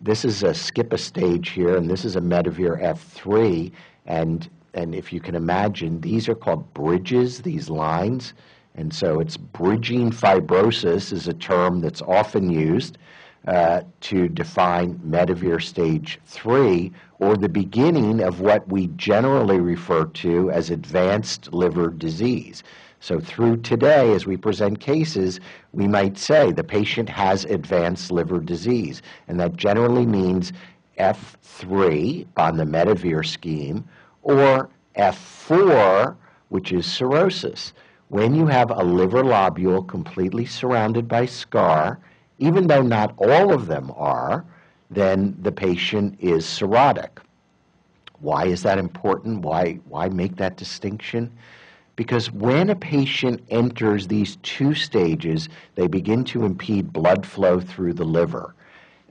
This 0.00 0.24
is 0.24 0.42
a 0.42 0.52
skip 0.52 0.92
a 0.92 0.98
stage 0.98 1.50
here, 1.50 1.76
and 1.76 1.88
this 1.88 2.04
is 2.04 2.16
a 2.16 2.20
METAVIR 2.20 2.82
F3. 2.82 3.70
And, 4.06 4.48
and 4.74 4.94
if 4.94 5.12
you 5.12 5.20
can 5.20 5.36
imagine, 5.36 6.00
these 6.00 6.28
are 6.28 6.34
called 6.34 6.72
bridges, 6.74 7.42
these 7.42 7.70
lines. 7.70 8.34
And 8.74 8.92
so 8.92 9.20
it's 9.20 9.36
bridging 9.36 10.10
fibrosis 10.10 11.12
is 11.12 11.28
a 11.28 11.34
term 11.34 11.80
that's 11.80 12.02
often 12.02 12.50
used 12.50 12.98
uh, 13.46 13.82
to 14.00 14.28
define 14.28 14.98
METAVIR 15.04 15.62
stage 15.62 16.18
3 16.24 16.90
or 17.18 17.36
the 17.36 17.48
beginning 17.48 18.22
of 18.22 18.40
what 18.40 18.66
we 18.68 18.86
generally 18.96 19.60
refer 19.60 20.06
to 20.06 20.50
as 20.50 20.70
advanced 20.70 21.52
liver 21.52 21.90
disease. 21.90 22.62
So, 23.00 23.20
through 23.20 23.58
today, 23.58 24.14
as 24.14 24.26
we 24.26 24.38
present 24.38 24.80
cases, 24.80 25.40
we 25.72 25.86
might 25.86 26.16
say 26.16 26.52
the 26.52 26.64
patient 26.64 27.10
has 27.10 27.44
advanced 27.44 28.10
liver 28.10 28.40
disease, 28.40 29.02
and 29.28 29.38
that 29.40 29.56
generally 29.56 30.06
means 30.06 30.54
F3 30.98 32.26
on 32.38 32.56
the 32.56 32.64
METAVIR 32.64 33.26
scheme 33.26 33.84
or 34.22 34.70
F4, 34.96 36.16
which 36.48 36.72
is 36.72 36.86
cirrhosis. 36.86 37.74
When 38.08 38.34
you 38.34 38.46
have 38.46 38.70
a 38.70 38.82
liver 38.82 39.22
lobule 39.22 39.86
completely 39.86 40.46
surrounded 40.46 41.06
by 41.06 41.26
scar, 41.26 41.98
even 42.38 42.66
though 42.66 42.82
not 42.82 43.14
all 43.18 43.52
of 43.52 43.66
them 43.66 43.92
are, 43.96 44.44
then 44.90 45.36
the 45.40 45.52
patient 45.52 46.16
is 46.20 46.44
cirrhotic. 46.44 47.18
Why 48.20 48.46
is 48.46 48.62
that 48.62 48.78
important? 48.78 49.42
Why, 49.42 49.74
why 49.88 50.08
make 50.08 50.36
that 50.36 50.56
distinction? 50.56 51.30
Because 51.96 52.32
when 52.32 52.70
a 52.70 52.74
patient 52.74 53.44
enters 53.50 54.08
these 54.08 54.36
two 54.42 54.74
stages, 54.74 55.48
they 55.74 55.86
begin 55.86 56.24
to 56.24 56.44
impede 56.44 56.92
blood 56.92 57.24
flow 57.24 57.60
through 57.60 57.94
the 57.94 58.04
liver. 58.04 58.54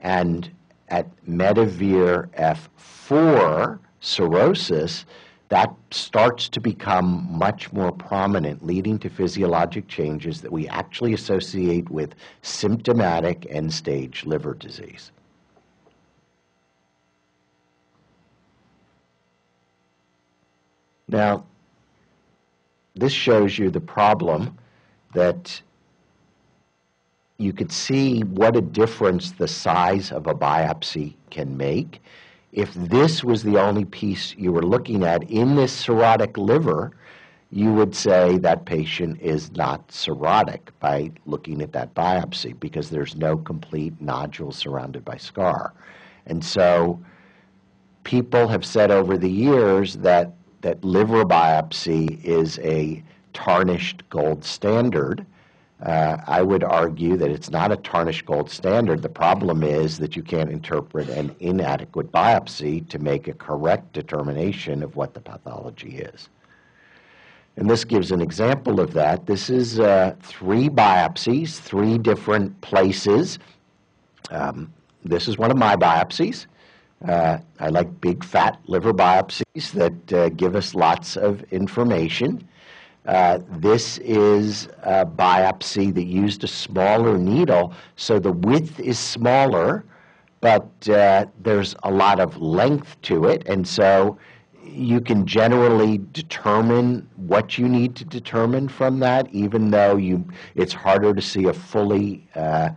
And 0.00 0.50
at 0.88 1.06
METAVIR 1.26 2.28
F4 2.30 3.78
cirrhosis, 4.00 5.06
that 5.48 5.74
starts 5.90 6.48
to 6.48 6.60
become 6.60 7.28
much 7.30 7.72
more 7.72 7.92
prominent, 7.92 8.64
leading 8.64 8.98
to 9.00 9.10
physiologic 9.10 9.86
changes 9.88 10.40
that 10.40 10.50
we 10.50 10.66
actually 10.68 11.12
associate 11.12 11.88
with 11.90 12.14
symptomatic 12.42 13.46
end 13.50 13.72
stage 13.72 14.24
liver 14.24 14.54
disease. 14.54 15.12
Now, 21.08 21.44
this 22.94 23.12
shows 23.12 23.58
you 23.58 23.70
the 23.70 23.80
problem 23.80 24.56
that 25.12 25.60
you 27.38 27.52
could 27.52 27.70
see 27.70 28.20
what 28.22 28.56
a 28.56 28.60
difference 28.60 29.32
the 29.32 29.48
size 29.48 30.10
of 30.12 30.26
a 30.26 30.34
biopsy 30.34 31.14
can 31.30 31.56
make 31.56 32.00
if 32.54 32.72
this 32.74 33.24
was 33.24 33.42
the 33.42 33.58
only 33.58 33.84
piece 33.84 34.34
you 34.38 34.52
were 34.52 34.62
looking 34.62 35.02
at 35.02 35.28
in 35.28 35.56
this 35.56 35.84
cirrhotic 35.84 36.36
liver, 36.36 36.92
you 37.50 37.72
would 37.72 37.94
say 37.94 38.38
that 38.38 38.64
patient 38.64 39.20
is 39.20 39.50
not 39.52 39.86
cirrhotic 39.88 40.60
by 40.78 41.10
looking 41.26 41.60
at 41.60 41.72
that 41.72 41.94
biopsy 41.94 42.58
because 42.58 42.90
there's 42.90 43.16
no 43.16 43.36
complete 43.36 43.92
nodule 44.00 44.52
surrounded 44.52 45.04
by 45.04 45.16
scar. 45.16 45.72
And 46.26 46.44
so 46.44 47.00
people 48.04 48.46
have 48.46 48.64
said 48.64 48.90
over 48.90 49.18
the 49.18 49.30
years 49.30 49.96
that, 49.98 50.32
that 50.60 50.82
liver 50.84 51.24
biopsy 51.24 52.22
is 52.24 52.60
a 52.60 53.02
tarnished 53.32 54.08
gold 54.10 54.44
standard 54.44 55.26
uh, 55.82 56.16
I 56.26 56.42
would 56.42 56.62
argue 56.62 57.16
that 57.16 57.30
it's 57.30 57.50
not 57.50 57.72
a 57.72 57.76
tarnished 57.76 58.26
gold 58.26 58.50
standard. 58.50 59.02
The 59.02 59.08
problem 59.08 59.62
is 59.62 59.98
that 59.98 60.16
you 60.16 60.22
can't 60.22 60.50
interpret 60.50 61.08
an 61.08 61.34
inadequate 61.40 62.12
biopsy 62.12 62.88
to 62.88 62.98
make 62.98 63.28
a 63.28 63.34
correct 63.34 63.92
determination 63.92 64.82
of 64.82 64.96
what 64.96 65.14
the 65.14 65.20
pathology 65.20 65.98
is. 65.98 66.28
And 67.56 67.68
this 67.68 67.84
gives 67.84 68.10
an 68.10 68.20
example 68.20 68.80
of 68.80 68.94
that. 68.94 69.26
This 69.26 69.50
is 69.50 69.78
uh, 69.78 70.14
three 70.22 70.68
biopsies, 70.68 71.58
three 71.58 71.98
different 71.98 72.60
places. 72.60 73.38
Um, 74.30 74.72
this 75.04 75.28
is 75.28 75.38
one 75.38 75.50
of 75.50 75.56
my 75.56 75.76
biopsies. 75.76 76.46
Uh, 77.06 77.38
I 77.60 77.68
like 77.68 78.00
big 78.00 78.24
fat 78.24 78.58
liver 78.66 78.92
biopsies 78.92 79.72
that 79.72 80.12
uh, 80.12 80.28
give 80.30 80.56
us 80.56 80.74
lots 80.74 81.16
of 81.16 81.42
information. 81.52 82.48
Uh, 83.06 83.38
this 83.58 83.98
is 83.98 84.68
a 84.82 85.04
biopsy 85.04 85.92
that 85.92 86.04
used 86.04 86.42
a 86.42 86.46
smaller 86.46 87.18
needle, 87.18 87.74
so 87.96 88.18
the 88.18 88.32
width 88.32 88.80
is 88.80 88.98
smaller, 88.98 89.84
but 90.40 90.66
uh, 90.88 91.26
there's 91.42 91.74
a 91.82 91.90
lot 91.90 92.18
of 92.18 92.38
length 92.40 93.00
to 93.02 93.26
it, 93.26 93.46
and 93.46 93.66
so 93.68 94.16
you 94.62 95.00
can 95.02 95.26
generally 95.26 96.00
determine 96.12 97.06
what 97.16 97.58
you 97.58 97.68
need 97.68 97.94
to 97.94 98.04
determine 98.06 98.68
from 98.68 99.00
that, 99.00 99.28
even 99.32 99.70
though 99.70 99.96
you 99.96 100.24
it's 100.54 100.72
harder 100.72 101.12
to 101.12 101.20
see 101.20 101.44
a 101.44 101.52
fully 101.52 102.26
uh, 102.34 102.70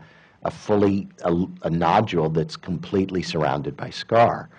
a 0.44 0.52
fully 0.52 1.08
a, 1.24 1.34
a 1.64 1.70
nodule 1.70 2.30
that's 2.30 2.58
completely 2.58 3.24
surrounded 3.24 3.78
by 3.78 3.90
scar, 3.90 4.50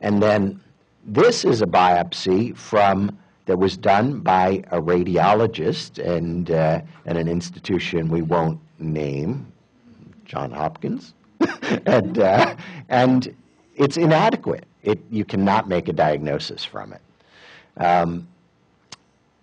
and 0.00 0.22
then 0.22 0.58
this 1.04 1.44
is 1.44 1.60
a 1.60 1.66
biopsy 1.66 2.56
from 2.56 3.18
that 3.46 3.58
was 3.58 3.76
done 3.76 4.20
by 4.20 4.62
a 4.70 4.80
radiologist 4.80 5.98
and, 5.98 6.50
uh, 6.50 6.80
and 7.06 7.18
an 7.18 7.28
institution 7.28 8.08
we 8.08 8.22
won't 8.22 8.60
name, 8.78 9.50
John 10.24 10.50
Hopkins. 10.50 11.14
and, 11.86 12.18
uh, 12.18 12.56
and 12.88 13.34
it's 13.76 13.96
inadequate. 13.96 14.64
It, 14.82 15.00
you 15.10 15.24
cannot 15.24 15.68
make 15.68 15.88
a 15.88 15.92
diagnosis 15.92 16.64
from 16.64 16.92
it. 16.92 17.00
Um, 17.76 18.28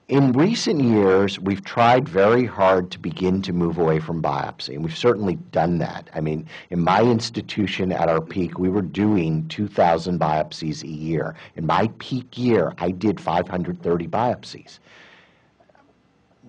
in 0.10 0.32
recent 0.34 0.82
years, 0.82 1.40
we've 1.40 1.64
tried 1.64 2.10
very 2.10 2.44
hard 2.44 2.90
to 2.92 3.00
begin 3.00 3.44
to 3.44 3.54
move 3.54 3.78
away 3.78 4.00
from 4.00 4.24
biopsy, 4.24 4.74
and 4.74 4.84
we've 4.84 4.98
certainly 4.98 5.36
done 5.52 5.78
that. 5.78 6.10
I 6.16 6.20
mean, 6.20 6.48
in 6.72 6.80
my 6.80 7.04
institution 7.04 7.92
at 7.92 8.10
our 8.10 8.20
peak, 8.20 8.58
we 8.58 8.70
were 8.70 8.82
doing 8.82 9.48
2,000 9.50 10.20
biopsies 10.20 10.84
a 10.84 10.88
year. 10.88 11.36
In 11.56 11.68
my 11.68 11.92
peak 12.00 12.40
year, 12.40 12.74
I 12.80 12.90
did 12.90 13.22
530 13.22 14.08
biopsies. 14.08 14.80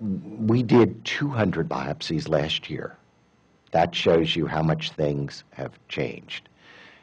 We 0.01 0.63
did 0.63 1.05
200 1.05 1.69
biopsies 1.69 2.27
last 2.27 2.67
year. 2.67 2.97
That 3.69 3.93
shows 3.93 4.35
you 4.35 4.47
how 4.47 4.63
much 4.63 4.89
things 4.93 5.43
have 5.51 5.77
changed. 5.87 6.49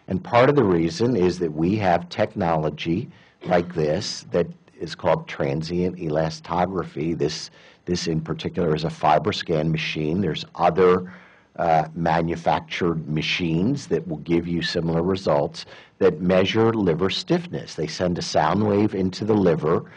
And 0.08 0.22
part 0.24 0.50
of 0.50 0.56
the 0.56 0.64
reason 0.64 1.14
is 1.14 1.38
that 1.38 1.52
we 1.52 1.76
have 1.76 2.08
technology 2.08 3.08
like 3.44 3.74
this 3.74 4.26
that 4.32 4.48
is 4.78 4.94
called 4.94 5.28
transient 5.28 5.96
elastography. 5.96 7.16
This, 7.16 7.50
this 7.84 8.06
in 8.06 8.20
particular 8.20 8.74
is 8.74 8.84
a 8.84 8.88
FibroScan 8.88 9.70
machine. 9.70 10.20
There's 10.20 10.44
other 10.54 11.12
uh, 11.56 11.88
manufactured 11.94 13.08
machines 13.08 13.88
that 13.88 14.06
will 14.06 14.18
give 14.18 14.46
you 14.46 14.62
similar 14.62 15.02
results 15.02 15.66
that 15.98 16.20
measure 16.20 16.72
liver 16.72 17.10
stiffness. 17.10 17.74
They 17.74 17.88
send 17.88 18.18
a 18.18 18.22
sound 18.22 18.66
wave 18.66 18.94
into 18.94 19.24
the 19.24 19.34
liver. 19.34 19.90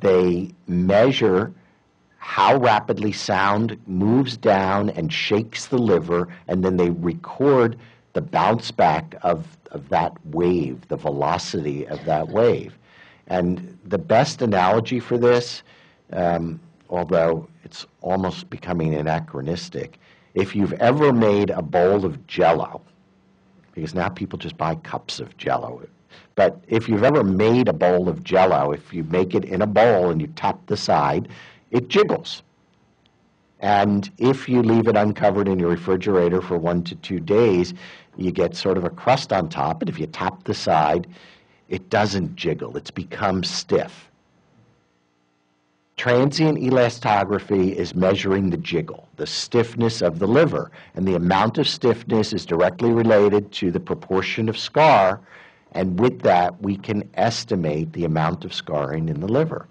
They 0.00 0.50
measure 0.68 1.52
how 2.18 2.56
rapidly 2.58 3.12
sound 3.12 3.78
moves 3.86 4.36
down 4.36 4.90
and 4.90 5.12
shakes 5.12 5.66
the 5.66 5.78
liver, 5.78 6.28
and 6.46 6.64
then 6.64 6.76
they 6.76 6.90
record 6.90 7.76
the 8.12 8.20
bounce 8.20 8.70
back 8.70 9.14
of, 9.22 9.56
of 9.70 9.88
that 9.88 10.12
wave, 10.26 10.86
the 10.88 10.96
velocity 10.96 11.86
of 11.86 12.04
that 12.04 12.28
wave. 12.28 12.78
And 13.28 13.78
the 13.84 13.98
best 13.98 14.42
analogy 14.42 15.00
for 15.00 15.18
this, 15.18 15.62
um, 16.12 16.58
although 16.88 17.48
it's 17.62 17.86
almost 18.00 18.50
becoming 18.50 18.94
anachronistic, 18.94 19.98
if 20.34 20.56
you've 20.56 20.72
ever 20.74 21.12
made 21.12 21.50
a 21.50 21.62
bowl 21.62 22.04
of 22.04 22.26
jello, 22.26 22.80
because 23.74 23.94
now 23.94 24.08
people 24.08 24.38
just 24.38 24.56
buy 24.56 24.74
cups 24.76 25.20
of 25.20 25.36
jello. 25.36 25.86
But 26.34 26.58
if 26.68 26.88
you've 26.88 27.04
ever 27.04 27.22
made 27.22 27.68
a 27.68 27.72
bowl 27.72 28.08
of 28.08 28.24
jello, 28.24 28.72
if 28.72 28.92
you 28.92 29.04
make 29.04 29.34
it 29.34 29.44
in 29.44 29.60
a 29.60 29.66
bowl 29.66 30.10
and 30.10 30.20
you 30.20 30.28
tap 30.28 30.58
the 30.66 30.76
side, 30.76 31.28
it 31.70 31.88
jiggles. 31.88 32.42
And 33.60 34.10
if 34.18 34.48
you 34.48 34.62
leave 34.62 34.86
it 34.88 34.96
uncovered 34.96 35.48
in 35.48 35.58
your 35.58 35.70
refrigerator 35.70 36.40
for 36.40 36.56
one 36.56 36.82
to 36.84 36.94
two 36.94 37.18
days, 37.20 37.74
you 38.16 38.30
get 38.30 38.56
sort 38.56 38.78
of 38.78 38.84
a 38.84 38.90
crust 38.90 39.32
on 39.32 39.48
top. 39.48 39.82
And 39.82 39.88
if 39.88 39.98
you 39.98 40.06
tap 40.06 40.44
the 40.44 40.54
side, 40.54 41.08
it 41.68 41.90
doesn't 41.90 42.36
jiggle, 42.36 42.76
it's 42.76 42.90
become 42.90 43.44
stiff. 43.44 44.08
Transient 45.96 46.58
elastography 46.58 47.74
is 47.74 47.94
measuring 47.94 48.50
the 48.50 48.56
jiggle, 48.56 49.08
the 49.16 49.26
stiffness 49.26 50.00
of 50.00 50.20
the 50.20 50.28
liver, 50.28 50.70
and 50.94 51.08
the 51.08 51.16
amount 51.16 51.58
of 51.58 51.66
stiffness 51.66 52.32
is 52.32 52.46
directly 52.46 52.92
related 52.92 53.50
to 53.52 53.72
the 53.72 53.80
proportion 53.80 54.48
of 54.48 54.56
scar, 54.56 55.20
and 55.72 55.98
with 55.98 56.22
that, 56.22 56.60
we 56.62 56.76
can 56.76 57.08
estimate 57.14 57.92
the 57.92 58.04
amount 58.04 58.44
of 58.44 58.54
scarring 58.54 59.08
in 59.08 59.20
the 59.20 59.26
liver. 59.26 59.66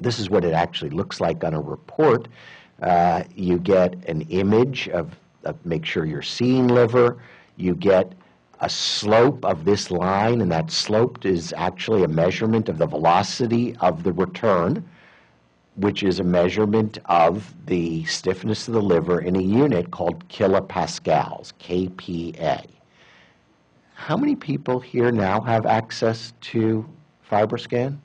This 0.00 0.18
is 0.18 0.30
what 0.30 0.44
it 0.44 0.52
actually 0.52 0.90
looks 0.90 1.20
like 1.20 1.44
on 1.44 1.54
a 1.54 1.60
report. 1.60 2.28
Uh, 2.80 3.22
you 3.36 3.58
get 3.58 3.94
an 4.08 4.22
image 4.30 4.88
of, 4.88 5.14
of, 5.44 5.64
make 5.64 5.84
sure 5.84 6.04
you're 6.04 6.22
seeing 6.22 6.66
liver. 6.66 7.18
You 7.56 7.74
get 7.74 8.12
a 8.62 8.70
slope 8.70 9.44
of 9.44 9.64
this 9.64 9.90
line, 9.90 10.40
and 10.40 10.50
that 10.52 10.70
slope 10.70 11.26
is 11.26 11.52
actually 11.56 12.04
a 12.04 12.08
measurement 12.08 12.68
of 12.68 12.78
the 12.78 12.86
velocity 12.86 13.76
of 13.80 14.04
the 14.04 14.12
return, 14.12 14.88
which 15.74 16.04
is 16.04 16.20
a 16.20 16.24
measurement 16.24 16.98
of 17.06 17.52
the 17.66 18.04
stiffness 18.04 18.68
of 18.68 18.74
the 18.74 18.80
liver 18.80 19.20
in 19.20 19.34
a 19.34 19.42
unit 19.42 19.90
called 19.90 20.26
kilopascals, 20.28 21.52
KPA. 21.58 22.64
How 23.94 24.16
many 24.16 24.36
people 24.36 24.78
here 24.78 25.10
now 25.10 25.40
have 25.40 25.66
access 25.66 26.32
to 26.42 26.88
FibroScan? 27.28 27.98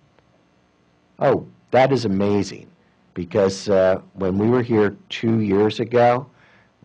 Oh, 1.19 1.45
that 1.69 1.91
is 1.91 2.05
amazing 2.05 2.67
because 3.13 3.69
uh, 3.69 4.01
when 4.13 4.39
we 4.39 4.47
were 4.47 4.63
here 4.63 4.95
two 5.09 5.41
years 5.41 5.79
ago, 5.79 6.27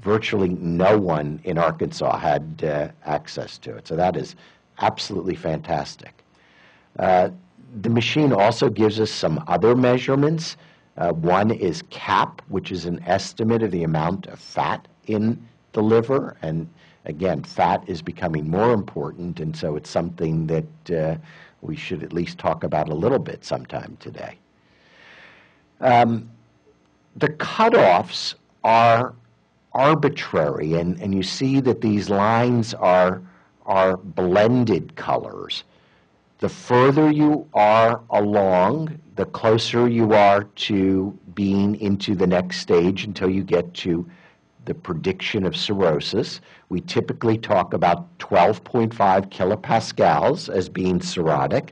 virtually 0.03 0.51
no 0.51 0.99
one 0.99 1.41
in 1.45 1.59
Arkansas 1.59 2.19
had 2.19 2.63
uh, 2.65 2.89
access 3.05 3.57
to 3.59 3.77
it. 3.77 3.87
So 3.87 3.97
that 3.97 4.17
is 4.17 4.35
absolutely 4.81 5.37
fantastic. 5.37 6.25
Uh, 6.99 7.31
the 7.81 7.89
machine 7.89 8.33
also 8.33 8.69
gives 8.69 9.01
us 9.01 9.11
some 9.11 9.43
other 9.47 9.75
measurements. 9.75 10.57
Uh, 10.99 11.13
one 11.13 11.51
is 11.51 11.83
CAP, 11.91 12.43
which 12.49 12.71
is 12.71 12.85
an 12.85 13.03
estimate 13.07 13.63
of 13.63 13.71
the 13.71 13.85
amount 13.85 14.27
of 14.27 14.39
fat 14.39 14.87
in 15.07 15.49
the 15.73 15.83
liver. 15.83 16.37
And 16.43 16.69
again, 17.07 17.43
fat 17.45 17.83
is 17.87 18.03
becoming 18.03 18.51
more 18.51 18.73
important, 18.73 19.41
and 19.41 19.57
so 19.57 19.77
it's 19.77 19.89
something 19.89 20.47
that 20.49 20.91
uh, 20.91 21.17
we 21.63 21.77
should 21.77 22.03
at 22.03 22.13
least 22.13 22.39
talk 22.39 22.65
about 22.65 22.89
a 22.89 22.95
little 22.95 23.19
bit 23.19 23.45
sometime 23.45 23.97
today. 24.01 24.37
Um, 25.81 26.31
the 27.17 27.29
cutoffs 27.29 28.35
are 28.65 29.15
arbitrary, 29.75 30.75
and, 30.75 31.01
and 31.01 31.15
you 31.15 31.23
see 31.23 31.61
that 31.61 31.81
these 31.81 32.11
lines 32.11 32.75
are, 32.75 33.23
are 33.67 33.97
blended 33.97 34.95
colors. 34.97 35.65
The 36.39 36.49
further 36.49 37.11
you 37.11 37.49
are 37.55 38.01
along, 38.11 38.99
the 39.17 39.27
closer 39.27 39.89
you 39.89 40.13
are 40.13 40.45
to 40.45 41.19
being 41.35 41.81
into 41.81 42.15
the 42.15 42.27
next 42.27 42.59
stage 42.59 43.05
until 43.05 43.31
you 43.31 43.45
get 43.45 43.73
to 43.75 44.09
the 44.65 44.75
prediction 44.75 45.45
of 45.45 45.57
cirrhosis. 45.57 46.41
We 46.69 46.81
typically 46.83 47.39
talk 47.39 47.75
about 47.75 48.19
12.5 48.19 48.93
kilopascals 49.31 50.49
as 50.49 50.69
being 50.69 51.01
cirrhotic, 51.01 51.71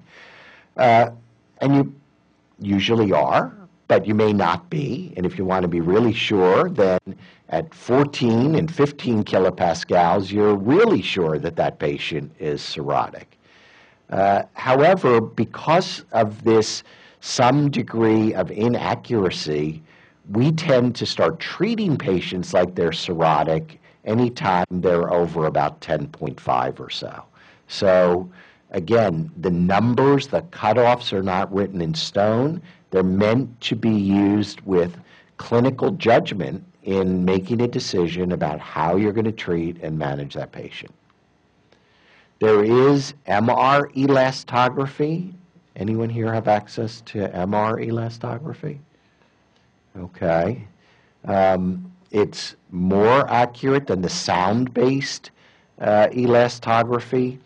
uh, 0.77 1.11
and 1.61 1.75
you 1.75 1.95
usually 2.61 3.13
are 3.13 3.60
but 3.91 4.07
you 4.07 4.15
may 4.15 4.33
not 4.33 4.71
be. 4.71 5.13
And 5.17 5.27
if 5.27 5.37
you 5.37 5.45
want 5.45 5.63
to 5.63 5.69
be 5.69 5.81
really 5.81 6.13
sure, 6.13 6.71
then 6.71 7.01
at 7.49 7.75
14 7.75 8.55
and 8.55 8.73
15 8.73 9.25
kilopascals, 9.25 10.31
you're 10.31 10.55
really 10.55 11.03
sure 11.03 11.41
that 11.41 11.57
that 11.57 11.81
patient 11.81 12.31
is 12.39 12.63
cirrhotic. 12.63 13.25
Uh, 14.09 14.45
however, 14.53 15.21
because 15.21 16.05
of 16.13 16.45
this 16.45 16.85
some 17.19 17.69
degree 17.69 18.33
of 18.33 18.53
inaccuracy, 18.53 19.83
we 20.31 20.53
tend 20.53 20.95
to 20.95 21.05
start 21.05 21.41
treating 21.41 21.99
patients 21.99 22.55
like 22.55 22.77
they're 22.77 22.91
cirrhotic 22.91 23.79
anytime 24.05 24.67
they're 24.71 25.13
over 25.13 25.47
about 25.47 25.81
10.5 25.81 26.79
or 26.79 26.91
so. 26.91 27.25
So, 27.67 28.31
again, 28.71 29.33
the 29.37 29.51
numbers, 29.51 30.29
the 30.29 30.43
cutoffs 30.43 31.13
are 31.13 31.25
not 31.25 31.53
written 31.53 31.81
in 31.83 31.95
stone. 31.95 32.63
They're 32.91 33.03
meant 33.03 33.61
to 33.63 33.77
be 33.77 33.91
used 33.91 34.61
with 34.63 34.97
clinical 35.37 35.93
judgment 35.93 36.65
in 36.83 37.25
making 37.25 37.61
a 37.61 37.69
decision 37.69 38.33
about 38.33 38.61
how 38.61 38.97
you're 38.97 39.13
going 39.13 39.25
to 39.25 39.33
treat 39.33 39.79
and 39.83 39.99
manage 39.99 40.35
that 40.35 40.53
patient. 40.53 40.93
There 42.41 42.65
is 42.65 43.15
MR 43.29 43.95
elastography. 43.95 45.33
Anyone 45.77 46.09
here 46.09 46.33
have 46.33 46.49
access 46.49 47.03
to 47.03 47.29
MR 47.29 47.87
elastography? 47.87 48.79
Okay. 49.99 50.67
Um, 51.25 51.93
it's 52.11 52.57
more 52.71 53.29
accurate 53.31 53.87
than 53.87 54.01
the 54.03 54.09
sound 54.09 54.73
based 54.73 55.31
uh, 55.81 56.09
elastography. 56.09 57.39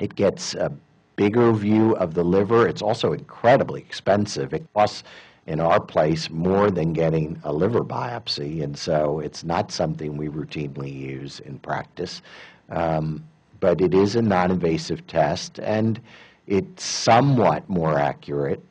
It 0.00 0.14
gets 0.14 0.54
a 0.54 0.72
bigger 1.20 1.52
view 1.52 1.94
of 1.96 2.14
the 2.14 2.24
liver. 2.24 2.66
It's 2.66 2.80
also 2.80 3.12
incredibly 3.12 3.82
expensive. 3.82 4.54
It 4.54 4.64
costs, 4.72 5.04
in 5.46 5.60
our 5.60 5.78
place, 5.78 6.30
more 6.30 6.70
than 6.70 6.94
getting 6.94 7.38
a 7.44 7.52
liver 7.52 7.84
biopsy, 7.84 8.62
and 8.62 8.78
so 8.78 9.20
it's 9.20 9.44
not 9.44 9.70
something 9.70 10.16
we 10.16 10.28
routinely 10.28 10.90
use 10.90 11.38
in 11.40 11.58
practice. 11.58 12.22
Um, 12.70 13.22
but 13.60 13.82
it 13.82 13.92
is 13.92 14.16
a 14.16 14.22
non 14.22 14.50
invasive 14.50 15.06
test, 15.06 15.58
and 15.58 16.00
it's 16.46 16.84
somewhat 16.84 17.68
more 17.68 17.98
accurate. 17.98 18.64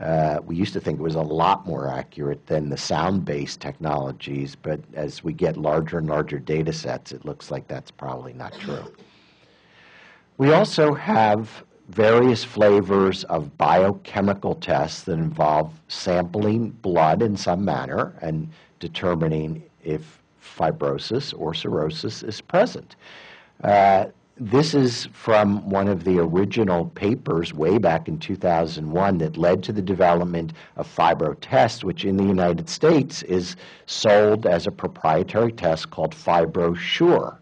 Uh, 0.00 0.38
we 0.46 0.54
used 0.54 0.74
to 0.74 0.80
think 0.80 1.00
it 1.00 1.02
was 1.02 1.16
a 1.16 1.28
lot 1.42 1.66
more 1.66 1.88
accurate 1.88 2.46
than 2.46 2.68
the 2.68 2.76
sound 2.76 3.24
based 3.24 3.60
technologies, 3.60 4.54
but 4.54 4.78
as 4.94 5.24
we 5.24 5.32
get 5.32 5.56
larger 5.56 5.98
and 5.98 6.06
larger 6.06 6.38
data 6.38 6.72
sets, 6.72 7.10
it 7.10 7.24
looks 7.24 7.50
like 7.50 7.66
that's 7.66 7.90
probably 7.90 8.32
not 8.32 8.52
true. 8.60 8.84
We 10.38 10.52
also 10.52 10.94
have 10.94 11.64
various 11.88 12.42
flavors 12.42 13.24
of 13.24 13.56
biochemical 13.56 14.54
tests 14.56 15.02
that 15.02 15.12
involve 15.12 15.72
sampling 15.88 16.70
blood 16.70 17.22
in 17.22 17.36
some 17.36 17.64
manner 17.64 18.14
and 18.20 18.48
determining 18.80 19.62
if 19.84 20.20
fibrosis 20.42 21.32
or 21.38 21.54
cirrhosis 21.54 22.22
is 22.22 22.40
present. 22.40 22.96
Uh, 23.62 24.06
this 24.38 24.74
is 24.74 25.06
from 25.12 25.70
one 25.70 25.88
of 25.88 26.04
the 26.04 26.18
original 26.18 26.86
papers 26.86 27.54
way 27.54 27.78
back 27.78 28.06
in 28.06 28.18
2001 28.18 29.18
that 29.18 29.38
led 29.38 29.62
to 29.62 29.72
the 29.72 29.80
development 29.80 30.52
of 30.76 30.86
FibroTest, 30.94 31.84
which 31.84 32.04
in 32.04 32.18
the 32.18 32.24
United 32.24 32.68
States 32.68 33.22
is 33.22 33.56
sold 33.86 34.44
as 34.44 34.66
a 34.66 34.70
proprietary 34.70 35.52
test 35.52 35.90
called 35.90 36.14
FibroSure. 36.14 37.38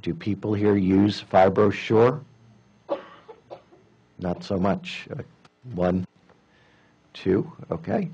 Do 0.00 0.14
people 0.14 0.54
here 0.54 0.76
use 0.76 1.22
FibroSure? 1.30 2.22
Not 4.20 4.44
so 4.44 4.58
much. 4.58 5.08
Uh, 5.10 5.22
one, 5.74 6.06
two, 7.14 7.50
okay. 7.70 8.10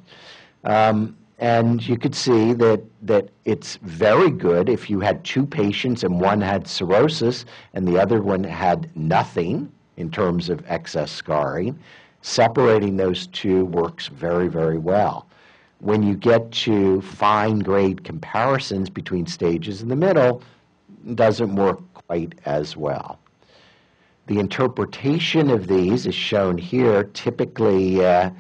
Um, 0.65 1.17
and 1.39 1.87
you 1.87 1.99
could 1.99 2.15
see 2.15 2.55
that, 2.55 2.83
that 3.03 3.29
it's 3.45 3.77
very 3.77 4.31
good 4.31 4.69
if 4.69 4.89
you 4.89 5.01
had 5.01 5.23
two 5.25 5.45
patients 5.45 6.03
and 6.03 6.21
one 6.21 6.41
had 6.41 6.67
cirrhosis 6.67 7.45
and 7.75 7.87
the 7.87 7.99
other 7.99 8.23
one 8.23 8.43
had 8.43 8.89
nothing 8.97 9.71
in 9.97 10.11
terms 10.11 10.49
of 10.49 10.65
excess 10.67 11.13
scarring. 11.13 11.79
Separating 12.23 12.97
those 12.97 13.27
two 13.29 13.67
works 13.67 14.09
very, 14.09 14.49
very 14.49 14.79
well. 14.79 15.27
When 15.81 16.03
you 16.03 16.15
get 16.15 16.51
to 16.53 17.03
fine 17.03 17.59
grade 17.59 18.03
comparisons 18.03 18.89
between 18.89 19.27
stages 19.27 19.83
in 19.83 19.89
the 19.89 19.97
middle, 19.97 20.43
doesn't 21.15 21.55
work 21.55 21.81
quite 21.93 22.35
as 22.47 22.77
well. 22.77 23.19
The 24.27 24.39
interpretation 24.41 25.51
of 25.51 25.67
these 25.69 26.07
is 26.07 26.15
shown 26.15 26.59
here. 26.59 27.05
Typically, 27.05 28.05
uh, 28.05 28.31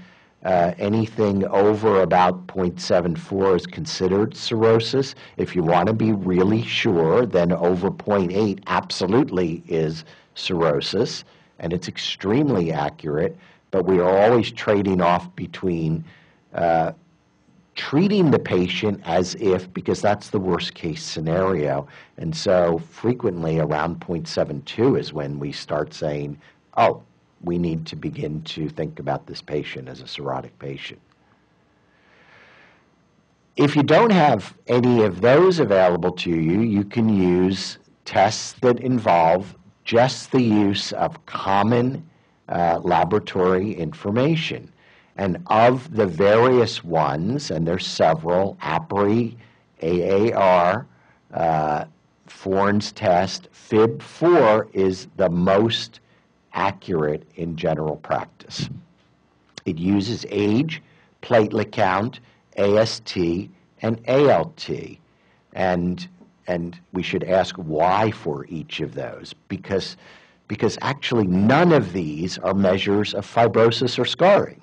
Uh, 0.45 0.73
anything 0.79 1.45
over 1.47 2.03
about 2.03 2.47
0.74 2.47 3.57
is 3.57 3.67
considered 3.67 4.37
cirrhosis. 4.37 5.17
If 5.39 5.57
you 5.57 5.65
want 5.65 5.89
to 5.89 5.93
be 5.93 6.13
really 6.13 6.63
sure, 6.63 7.27
then 7.27 7.51
over 7.51 7.91
0.8 7.91 8.61
absolutely 8.69 9.65
is 9.67 10.05
cirrhosis, 10.37 11.25
and 11.59 11.73
it's 11.73 11.89
extremely 11.89 12.71
accurate. 12.71 13.37
But 13.73 13.87
we 13.87 13.99
are 13.99 14.17
always 14.23 14.53
trading 14.53 15.01
off 15.01 15.35
between 15.35 16.05
uh, 16.55 16.93
treating 17.77 18.31
the 18.31 18.39
patient 18.39 19.01
as 19.05 19.35
if, 19.37 19.73
because 19.73 20.01
that's 20.01 20.31
the 20.31 20.41
worst 20.41 20.75
case 20.75 21.03
scenario. 21.03 21.87
And 22.17 22.35
so 22.35 22.79
frequently 22.91 23.61
around 23.61 24.01
0.72 24.01 24.99
is 24.99 25.13
when 25.13 25.39
we 25.39 25.53
start 25.53 25.95
saying, 25.95 26.39
oh, 26.77 27.03
we 27.43 27.59
need 27.59 27.87
to 27.87 27.97
begin 27.97 28.43
to 28.43 28.69
think 28.69 28.99
about 28.99 29.27
this 29.27 29.43
patient 29.43 29.89
as 29.89 30.01
a 30.01 30.05
cirrhotic 30.05 30.51
patient. 30.59 31.01
If 33.57 33.77
you 33.77 33.83
don't 33.83 34.13
have 34.13 34.55
any 34.67 35.03
of 35.03 35.21
those 35.21 35.61
available 35.61 36.13
to 36.13 36.31
you, 36.31 36.61
you 36.61 36.85
can 36.85 37.09
use 37.09 37.79
tests 38.05 38.53
that 38.61 38.81
involve 38.81 39.55
just 39.85 40.33
the 40.33 40.43
use 40.43 40.93
of 40.93 41.25
common 41.27 42.09
uh, 42.49 42.81
laboratory 42.83 43.73
information. 43.75 44.73
And 45.19 45.43
of 45.47 45.95
the 45.95 46.07
various 46.07 46.85
ones, 46.85 47.51
and 47.51 47.67
there's 47.67 47.87
several, 47.87 48.57
APRI, 48.63 49.35
AAR, 49.83 50.87
uh, 51.33 51.85
Forn's 52.27 52.93
test, 52.93 53.49
FIB4 53.53 54.75
is 54.75 55.09
the 55.17 55.31
most 55.31 56.01
accurate 56.53 57.27
in 57.37 57.57
general 57.57 57.97
practice. 57.97 58.69
It 59.65 59.79
uses 59.79 60.27
age, 60.29 60.83
platelet 61.23 61.73
count, 61.73 62.21
AST, 62.57 63.17
and 63.83 64.01
ALT. 64.09 64.69
And, 65.53 66.09
and 66.47 66.79
we 66.93 67.03
should 67.03 67.25
ask 67.25 67.57
why 67.57 68.11
for 68.11 68.47
each 68.47 68.81
of 68.81 68.95
those, 68.95 69.35
because, 69.49 69.97
because 70.49 70.79
actually 70.83 71.27
none 71.27 71.73
of 71.73 71.93
these 71.93 72.39
are 72.39 72.55
measures 72.55 73.15
of 73.15 73.27
fibrosis 73.27 73.99
or 73.99 74.05
scarring. 74.05 74.61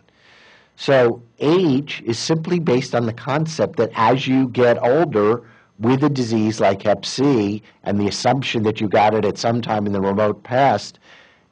So 0.76 1.22
age 1.40 2.02
is 2.06 2.18
simply 2.18 2.60
based 2.60 2.96
on 2.96 3.06
the 3.06 3.14
concept 3.14 3.78
that 3.78 3.92
as 3.96 4.28
you 4.28 4.48
get 4.50 4.82
older 4.82 5.44
with 5.80 6.04
a 6.04 6.10
disease 6.10 6.60
like 6.60 6.84
hep 6.84 7.06
C 7.06 7.62
and 7.84 8.00
the 8.00 8.08
assumption 8.08 8.64
that 8.64 8.80
you 8.82 8.88
got 8.88 9.14
it 9.14 9.26
at 9.26 9.38
some 9.38 9.62
time 9.62 9.86
in 9.86 9.94
the 9.94 10.02
remote 10.02 10.44
past, 10.44 11.00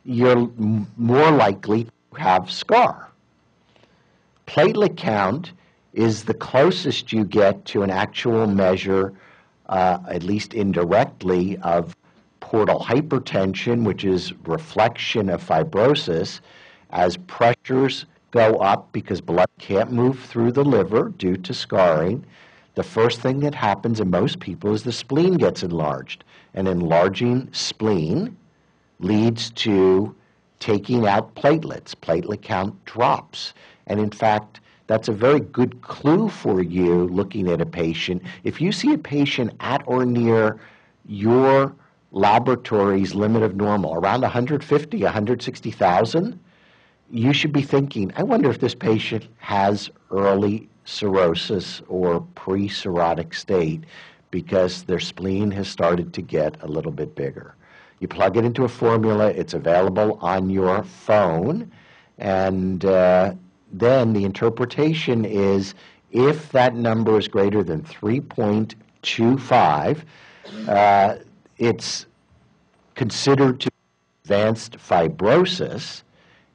you're 0.05 0.49
more 0.97 1.31
likely 1.31 1.85
to 1.85 1.91
have 2.17 2.51
scar. 2.51 3.09
Platelet 4.47 4.97
count 4.97 5.53
is 5.93 6.23
the 6.23 6.33
closest 6.33 7.11
you 7.11 7.23
get 7.23 7.65
to 7.65 7.83
an 7.83 7.89
actual 7.89 8.47
measure, 8.47 9.13
uh, 9.67 9.99
at 10.09 10.23
least 10.23 10.53
indirectly, 10.53 11.57
of 11.57 11.95
portal 12.39 12.79
hypertension, 12.79 13.83
which 13.83 14.03
is 14.03 14.33
reflection 14.45 15.29
of 15.29 15.45
fibrosis, 15.45 16.41
as 16.89 17.17
pressures 17.17 18.05
go 18.31 18.55
up 18.57 18.91
because 18.91 19.21
blood 19.21 19.49
can't 19.59 19.91
move 19.91 20.19
through 20.19 20.53
the 20.53 20.63
liver 20.63 21.09
due 21.09 21.37
to 21.37 21.53
scarring, 21.53 22.25
the 22.75 22.83
first 22.83 23.19
thing 23.19 23.41
that 23.41 23.53
happens 23.53 23.99
in 23.99 24.09
most 24.09 24.39
people 24.39 24.73
is 24.73 24.83
the 24.83 24.93
spleen 24.93 25.33
gets 25.33 25.61
enlarged. 25.61 26.23
An 26.53 26.67
enlarging 26.67 27.49
spleen 27.51 28.37
leads 28.99 29.49
to 29.51 30.15
taking 30.59 31.05
out 31.05 31.35
platelets. 31.35 31.93
Platelet 31.93 32.41
count 32.41 32.85
drops. 32.85 33.53
And 33.87 33.99
in 33.99 34.11
fact, 34.11 34.61
that's 34.87 35.09
a 35.09 35.13
very 35.13 35.39
good 35.39 35.81
clue 35.81 36.29
for 36.29 36.61
you 36.61 37.07
looking 37.07 37.49
at 37.49 37.61
a 37.61 37.65
patient. 37.65 38.21
If 38.43 38.61
you 38.61 38.71
see 38.71 38.93
a 38.93 38.97
patient 38.97 39.53
at 39.59 39.83
or 39.85 40.05
near 40.05 40.59
your 41.05 41.73
laboratory's 42.11 43.15
limit 43.15 43.43
of 43.43 43.55
normal, 43.55 43.95
around 43.95 44.21
150, 44.21 45.03
160,000, 45.03 46.39
you 47.11 47.33
should 47.33 47.51
be 47.51 47.61
thinking, 47.61 48.13
I 48.15 48.23
wonder 48.23 48.49
if 48.49 48.59
this 48.59 48.73
patient 48.73 49.27
has 49.39 49.89
early 50.11 50.69
cirrhosis 50.85 51.81
or 51.87 52.21
pre 52.35 52.69
cirrhotic 52.69 53.35
state 53.35 53.83
because 54.31 54.83
their 54.83 54.99
spleen 54.99 55.51
has 55.51 55.67
started 55.67 56.13
to 56.13 56.21
get 56.21 56.55
a 56.61 56.67
little 56.67 56.91
bit 56.91 57.15
bigger. 57.15 57.55
You 57.99 58.07
plug 58.07 58.37
it 58.37 58.45
into 58.45 58.63
a 58.63 58.69
formula, 58.69 59.27
it's 59.27 59.53
available 59.53 60.17
on 60.21 60.49
your 60.49 60.83
phone, 60.83 61.69
and 62.17 62.85
uh, 62.85 63.33
then 63.71 64.13
the 64.13 64.23
interpretation 64.23 65.25
is 65.25 65.75
if 66.11 66.49
that 66.51 66.75
number 66.75 67.19
is 67.19 67.27
greater 67.27 67.63
than 67.63 67.83
3.25, 67.83 70.03
uh, 70.67 71.15
it's 71.57 72.05
considered 72.95 73.59
to 73.59 73.69
be 73.69 73.75
advanced 74.23 74.77
fibrosis 74.77 76.03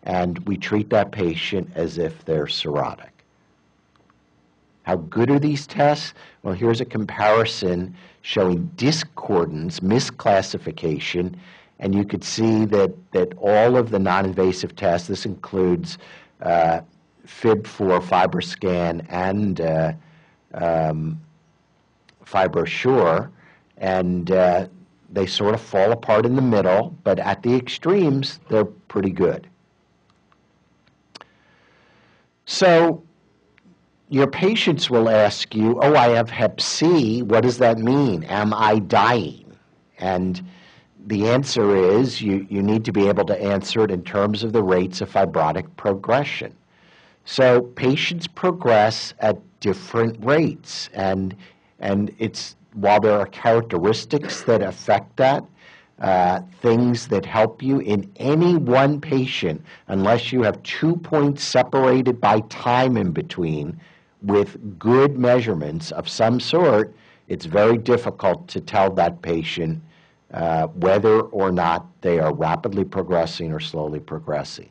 and 0.07 0.39
we 0.47 0.57
treat 0.57 0.89
that 0.91 1.11
patient 1.11 1.69
as 1.75 1.99
if 1.99 2.25
they're 2.25 2.47
cirrhotic. 2.47 3.11
How 4.85 4.97
good 4.97 5.31
are 5.31 5.41
these 5.41 5.67
tests? 5.67 6.15
Well, 6.45 6.55
here's 6.55 6.81
a 6.81 6.85
comparison 6.85 7.95
showing 8.23 8.71
discordance, 8.77 9.81
misclassification, 9.81 11.35
and 11.81 11.93
you 11.93 12.05
could 12.05 12.23
see 12.23 12.65
that, 12.67 12.95
that 13.13 13.35
all 13.37 13.77
of 13.77 13.91
the 13.91 13.99
non-invasive 13.99 14.77
tests, 14.77 15.09
this 15.09 15.27
includes 15.27 15.99
uh, 16.41 16.81
FIB4, 17.27 18.01
FibroScan, 18.01 19.05
and 19.09 19.61
uh, 19.61 19.93
um, 20.55 21.21
FibroSure, 22.25 23.29
and 23.79 24.31
uh, 24.31 24.69
they 25.11 25.27
sort 25.27 25.55
of 25.55 25.61
fall 25.61 25.91
apart 25.91 26.25
in 26.25 26.37
the 26.37 26.43
middle, 26.43 26.97
but 27.03 27.19
at 27.19 27.43
the 27.43 27.55
extremes, 27.55 28.39
they're 28.49 28.65
pretty 28.65 29.11
good. 29.11 29.49
So 32.47 33.03
your 34.09 34.29
patients 34.29 34.89
will 34.89 35.09
ask 35.09 35.55
you, 35.55 35.81
Oh, 35.83 35.95
I 35.95 36.09
have 36.11 36.31
hep 36.31 36.61
C. 36.61 37.23
What 37.23 37.43
does 37.43 37.59
that 37.59 37.79
mean? 37.79 38.25
Am 38.25 38.55
I 38.55 38.79
dying? 38.79 39.45
And 39.99 40.43
the 41.07 41.29
answer 41.29 41.77
is 41.77 42.21
you, 42.23 42.47
you 42.49 42.63
need 42.63 42.85
to 42.85 42.93
be 42.93 43.09
able 43.09 43.25
to 43.27 43.41
answer 43.41 43.85
it 43.85 43.91
in 43.91 44.03
terms 44.03 44.43
of 44.43 44.53
the 44.53 44.63
rates 44.63 45.01
of 45.01 45.11
fibrotic 45.11 45.67
progression. 45.77 46.55
So 47.25 47.63
patients 47.63 48.27
progress 48.27 49.13
at 49.19 49.39
different 49.61 50.25
rates, 50.25 50.89
and, 50.95 51.35
and 51.81 52.15
it's, 52.19 52.55
while 52.75 53.01
there 53.01 53.19
are 53.19 53.27
characteristics 53.27 54.43
that 54.43 54.63
affect 54.63 55.17
that, 55.17 55.45
uh, 56.01 56.41
things 56.61 57.09
that 57.09 57.25
help 57.25 57.63
you 57.63 57.79
in 57.81 58.11
any 58.17 58.57
one 58.57 59.01
patient, 59.01 59.65
unless 59.89 60.33
you 60.33 60.43
have 60.43 60.63
two 60.63 60.97
points 60.97 61.43
separated 61.43 62.21
by 62.21 62.41
time 62.41 62.97
in 62.97 63.13
between 63.13 63.81
with 64.23 64.79
good 64.79 65.19
measurements 65.19 65.93
of 65.93 66.09
some 66.09 66.39
sort, 66.41 66.95
it's 67.29 67.47
very 67.47 67.79
difficult 67.79 68.47
to 68.49 68.61
tell 68.61 68.91
that 68.93 69.23
patient 69.23 69.81
uh, 70.33 70.67
whether 70.69 71.21
or 71.21 71.51
not 71.51 71.87
they 72.03 72.19
are 72.19 72.35
rapidly 72.35 72.85
progressing 72.85 73.53
or 73.53 73.61
slowly 73.61 74.01
progressing. 74.01 74.69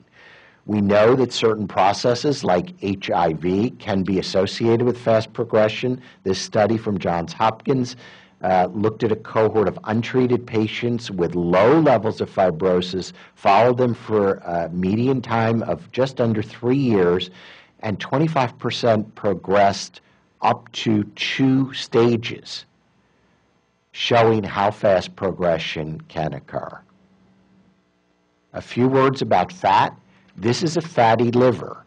We 0.68 0.82
know 0.82 1.16
that 1.16 1.32
certain 1.32 1.68
processes 1.68 2.44
like 2.44 2.74
HIV 2.82 3.78
can 3.78 4.04
be 4.04 4.20
associated 4.20 4.82
with 4.82 4.98
fast 4.98 5.32
progression. 5.32 6.02
This 6.24 6.42
study 6.42 6.78
from 6.78 6.98
Johns 6.98 7.34
Hopkins 7.34 7.96
uh, 8.46 8.68
looked 8.76 9.04
at 9.04 9.12
a 9.12 9.16
cohort 9.16 9.68
of 9.68 9.80
untreated 9.86 10.46
patients 10.46 11.10
with 11.10 11.34
low 11.34 11.80
levels 11.80 12.22
of 12.22 12.30
fibrosis, 12.30 13.12
followed 13.34 13.78
them 13.78 13.96
for 13.96 14.36
a 14.46 14.70
median 14.70 15.20
time 15.20 15.64
of 15.64 15.92
just 15.92 16.22
under 16.22 16.44
three 16.44 16.78
years, 16.78 17.32
and 17.80 18.00
25% 18.00 19.16
progressed 19.16 20.02
up 20.44 20.72
to 20.74 21.04
two 21.16 21.74
stages, 21.74 22.66
showing 23.94 24.44
how 24.44 24.70
fast 24.70 25.16
progression 25.16 26.00
can 26.02 26.32
occur. 26.32 26.80
A 28.54 28.62
few 28.62 28.88
words 28.88 29.24
about 29.24 29.52
fat. 29.52 29.98
This 30.38 30.62
is 30.62 30.78
a 30.78 30.82
fatty 30.82 31.32
liver. 31.32 31.84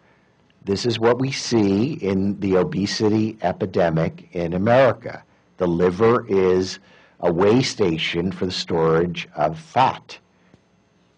This 0.64 0.84
is 0.86 0.98
what 0.98 1.20
we 1.20 1.30
see 1.30 1.92
in 1.92 2.40
the 2.40 2.56
obesity 2.56 3.38
epidemic 3.42 4.28
in 4.32 4.54
America. 4.54 5.22
The 5.58 5.66
liver 5.66 6.26
is 6.28 6.78
a 7.20 7.32
way 7.32 7.62
station 7.62 8.32
for 8.32 8.46
the 8.46 8.52
storage 8.52 9.28
of 9.36 9.58
fat. 9.58 10.18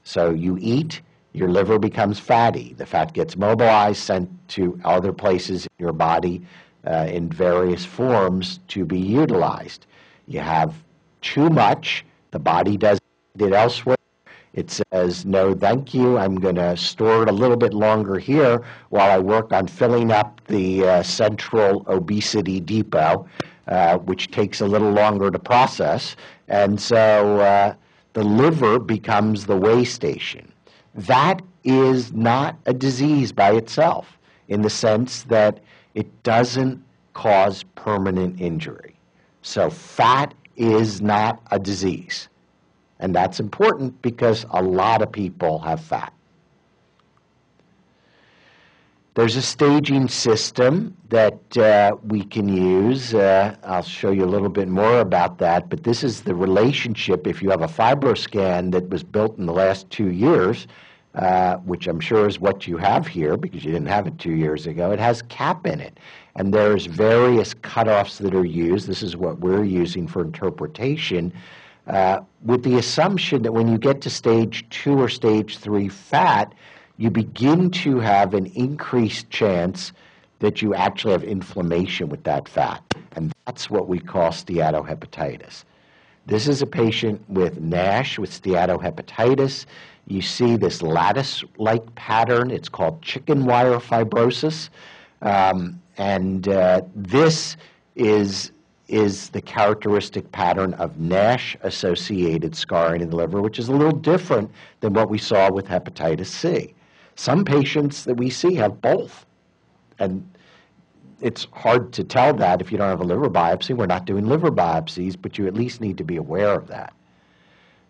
So 0.03 0.31
you 0.31 0.59
eat, 0.61 1.03
your 1.33 1.49
liver 1.49 1.79
becomes 1.79 2.19
fatty. 2.19 2.75
The 2.75 2.87
fat 2.87 3.13
gets 3.13 3.37
mobilized, 3.37 4.01
sent 4.01 4.29
to 4.51 4.81
other 4.85 5.13
places 5.13 5.67
in 5.67 5.73
your 5.79 5.93
body 5.93 6.43
uh, 6.87 7.07
in 7.11 7.29
various 7.29 7.85
forms 7.85 8.61
to 8.69 8.85
be 8.85 8.99
utilized. 8.99 9.87
You 10.27 10.41
have 10.41 10.75
too 11.21 11.51
much, 11.51 12.05
the 12.31 12.39
body 12.39 12.77
does 12.77 12.99
it 13.39 13.53
elsewhere, 13.53 13.97
It 14.53 14.71
says, 14.71 15.25
no, 15.25 15.55
thank 15.55 15.95
you. 15.95 16.19
I'm 16.19 16.35
going 16.37 16.57
to 16.57 16.77
store 16.77 17.23
it 17.23 17.29
a 17.29 17.33
little 17.33 17.57
bit 17.57 17.73
longer 17.73 18.19
here 18.19 18.63
while 18.89 19.11
I 19.11 19.19
work 19.19 19.53
on 19.53 19.69
filling 19.69 20.11
up 20.11 20.41
the 20.47 20.85
uh, 20.87 21.03
central 21.03 21.85
obesity 21.87 22.59
depot, 22.59 23.27
uh, 23.71 23.99
which 23.99 24.31
takes 24.31 24.61
a 24.61 24.67
little 24.67 24.91
longer 24.91 25.31
to 25.31 25.39
process. 25.39 26.17
And 26.49 26.81
so 26.81 27.39
uh, 27.41 27.75
the 28.13 28.25
liver 28.25 28.79
becomes 28.79 29.47
the 29.47 29.57
way 29.57 29.85
station. 29.85 30.53
That 30.95 31.41
is 31.65 32.13
not 32.13 32.57
a 32.67 32.75
disease 32.75 33.33
by 33.33 33.53
itself 33.53 34.19
in 34.49 34.63
the 34.63 34.71
sense 34.71 35.23
that 35.25 35.61
it 35.95 36.23
doesn't 36.23 36.83
cause 37.15 37.63
permanent 37.75 38.41
injury. 38.41 38.97
So 39.43 39.71
fat 39.71 40.35
is 40.57 41.01
not 41.01 41.41
a 41.51 41.59
disease. 41.59 42.29
And 42.99 43.15
that's 43.15 43.41
important 43.41 44.01
because 44.03 44.45
a 44.51 44.63
lot 44.63 45.01
of 45.01 45.11
people 45.11 45.59
have 45.61 45.81
fat. 45.81 46.13
There's 49.15 49.35
a 49.35 49.43
staging 49.43 50.07
system 50.07 50.97
that 51.09 51.57
uh, 51.57 51.97
we 52.05 52.23
can 52.23 52.49
use. 52.49 53.13
Uh, 53.13 53.57
I'll 53.65 53.83
show 53.83 54.13
you 54.13 54.25
a 54.25 54.31
little 54.31 54.49
bit 54.49 54.69
more 54.69 55.01
about 55.01 55.39
that, 55.39 55.69
but 55.69 55.83
this 55.83 56.05
is 56.05 56.23
the 56.23 56.35
relationship. 56.35 57.27
If 57.27 57.43
you 57.43 57.51
have 57.51 57.63
a 57.63 57.67
FibroScan 57.67 58.71
that 58.71 58.89
was 58.89 59.03
built 59.03 59.37
in 59.37 59.47
the 59.47 59.53
last 59.53 59.91
two 59.91 60.11
years, 60.11 60.69
uh, 61.17 61.57
which 61.57 61.89
I'm 61.89 61.99
sure 61.99 62.29
is 62.29 62.39
what 62.39 62.69
you 62.69 62.77
have 62.77 63.05
here 63.09 63.37
because 63.37 63.65
you 63.65 63.73
didn't 63.73 63.89
have 63.89 64.07
it 64.07 64.17
two 64.21 64.35
years 64.35 64.69
ago, 64.69 64.93
it 64.93 65.01
has 65.01 65.23
CAP 65.23 65.67
in 65.67 65.81
it. 65.81 65.99
And 66.37 66.55
there's 66.55 66.87
various 66.87 67.53
cutoffs 67.53 68.19
that 68.19 68.33
are 68.33 68.45
used. 68.45 68.87
This 68.87 69.03
is 69.03 69.17
what 69.17 69.41
we're 69.41 69.65
using 69.65 70.07
for 70.07 70.23
interpretation 70.23 71.33
uh, 71.89 72.21
with 72.45 72.63
the 72.63 72.77
assumption 72.79 73.43
that 73.43 73.53
when 73.53 73.67
you 73.67 73.77
get 73.77 74.01
to 74.03 74.11
stage 74.11 74.65
two 74.71 74.97
or 74.97 75.09
stage 75.09 75.59
three 75.59 75.89
fat, 75.89 76.55
you 77.01 77.11
begin 77.11 77.71
to 77.71 77.99
have 77.99 78.35
an 78.35 78.45
increased 78.55 79.31
chance 79.31 79.95
that 80.41 80.61
you 80.61 80.75
actually 80.75 81.13
have 81.13 81.25
inflammation 81.25 82.11
with 82.11 82.23
that 82.25 82.47
fat. 82.47 82.83
And 83.17 83.33
that's 83.47 83.71
what 83.71 83.89
we 83.89 83.99
call 83.99 84.29
steatohepatitis. 84.29 85.65
This 86.27 86.47
is 86.47 86.61
a 86.61 86.67
patient 86.67 87.23
with 87.31 87.59
NASH 87.59 88.19
with 88.19 88.31
steatohepatitis. 88.31 89.65
You 90.09 90.21
see 90.21 90.59
this 90.59 90.83
lattice 90.83 91.43
like 91.57 91.95
pattern. 91.95 92.51
It's 92.51 92.69
called 92.69 93.01
chicken 93.01 93.47
wire 93.47 93.79
fibrosis. 93.79 94.69
Um, 95.23 95.81
and 95.97 96.49
uh, 96.49 96.83
this 96.95 97.57
is 97.97 98.53
is 98.89 99.31
the 99.31 99.41
characteristic 99.41 100.31
pattern 100.33 100.75
of 100.75 100.99
NASH 100.99 101.57
associated 101.63 102.55
scarring 102.55 103.01
in 103.01 103.09
the 103.09 103.17
liver, 103.17 103.41
which 103.41 103.59
is 103.59 103.69
a 103.69 103.73
little 103.73 103.97
different 103.97 104.51
than 104.81 104.93
what 104.93 105.09
we 105.09 105.17
saw 105.17 105.51
with 105.51 105.67
hepatitis 105.67 106.27
C. 106.27 106.75
Some 107.21 107.45
patients 107.45 108.05
that 108.05 108.15
we 108.15 108.31
see 108.31 108.55
have 108.55 108.81
both. 108.81 109.27
And 109.99 110.27
it's 111.21 111.47
hard 111.53 111.93
to 111.93 112.03
tell 112.03 112.33
that 112.33 112.63
if 112.63 112.73
you 112.73 112.79
don't 112.79 112.89
have 112.89 113.03
a 113.03 113.05
liver 113.05 113.29
biopsy. 113.29 113.77
We're 113.77 113.85
not 113.85 114.07
doing 114.07 114.27
liver 114.27 114.51
biopsies, 114.51 115.17
but 115.21 115.37
you 115.37 115.47
at 115.47 115.53
least 115.53 115.83
need 115.83 115.99
to 115.99 116.05
be 116.05 116.17
aware 116.17 116.55
of 116.55 116.67
that. 116.69 116.95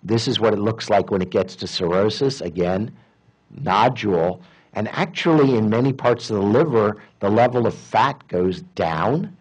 This 0.03 0.27
is 0.27 0.41
what 0.41 0.53
it 0.53 0.59
looks 0.59 0.91
like 0.91 1.13
when 1.13 1.23
it 1.23 1.31
gets 1.31 1.55
to 1.57 1.69
cirrhosis. 1.69 2.41
Again, 2.41 2.91
nodule. 3.57 4.43
And 4.73 4.89
actually, 4.89 5.55
in 5.55 5.71
many 5.71 5.93
parts 5.93 6.29
of 6.29 6.39
the 6.39 6.43
liver, 6.43 7.01
the 7.21 7.31
level 7.31 7.69
of 7.69 7.75
fat 7.77 8.27
goes 8.27 8.63
down 8.75 9.37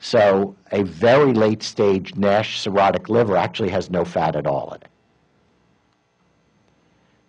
so 0.00 0.56
a 0.72 0.82
very 0.82 1.32
late 1.32 1.62
stage 1.62 2.16
NASH 2.16 2.64
cirrhotic 2.64 3.08
liver 3.08 3.36
actually 3.36 3.70
has 3.70 3.88
no 3.88 4.04
fat 4.04 4.34
at 4.34 4.48
all 4.48 4.72
in 4.72 4.82
it. 4.82 4.87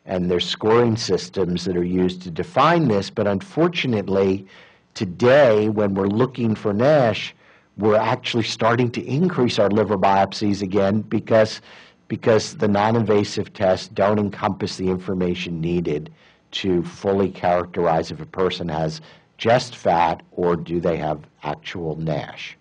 And 0.09 0.31
there's 0.31 0.49
scoring 0.49 0.97
systems 0.97 1.65
that 1.65 1.77
are 1.77 1.83
used 1.83 2.23
to 2.23 2.31
define 2.31 2.87
this, 2.87 3.11
but 3.11 3.27
unfortunately, 3.27 4.47
today, 4.95 5.69
when 5.69 5.93
we're 5.93 6.07
looking 6.07 6.55
for 6.55 6.73
NASH, 6.73 7.35
we're 7.77 7.95
actually 7.95 8.45
starting 8.45 8.89
to 8.93 9.05
increase 9.05 9.59
our 9.59 9.69
liver 9.69 9.99
biopsies 9.99 10.63
again 10.63 11.01
because, 11.01 11.61
because 12.07 12.55
the 12.55 12.67
non 12.67 12.95
invasive 12.95 13.53
tests 13.53 13.87
don't 13.87 14.17
encompass 14.17 14.77
the 14.77 14.89
information 14.89 15.61
needed 15.61 16.11
to 16.53 16.81
fully 16.81 17.29
characterize 17.29 18.09
if 18.09 18.19
a 18.19 18.25
person 18.25 18.67
has 18.67 19.01
just 19.37 19.75
fat 19.75 20.23
or 20.31 20.55
do 20.55 20.79
they 20.79 20.97
have 20.97 21.19
actual 21.43 21.95
NASH. 21.97 22.57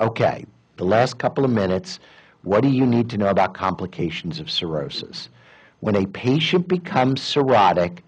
Okay, 0.00 0.44
the 0.76 0.84
last 0.84 1.18
couple 1.18 1.44
of 1.44 1.52
minutes, 1.52 2.00
what 2.42 2.62
do 2.62 2.68
you 2.68 2.84
need 2.84 3.08
to 3.10 3.16
know 3.16 3.28
about 3.28 3.54
complications 3.54 4.40
of 4.40 4.50
cirrhosis? 4.50 5.28
When 5.84 5.96
a 5.96 6.06
patient 6.06 6.66
becomes 6.66 7.20
cirrhotic, 7.20 7.98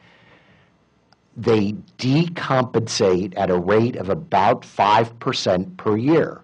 they 1.37 1.73
decompensate 1.99 3.35
at 3.37 3.51
a 3.51 3.59
rate 3.59 3.97
of 3.97 4.09
about 4.09 4.63
5% 4.63 5.77
per 5.77 5.97
year. 5.99 6.41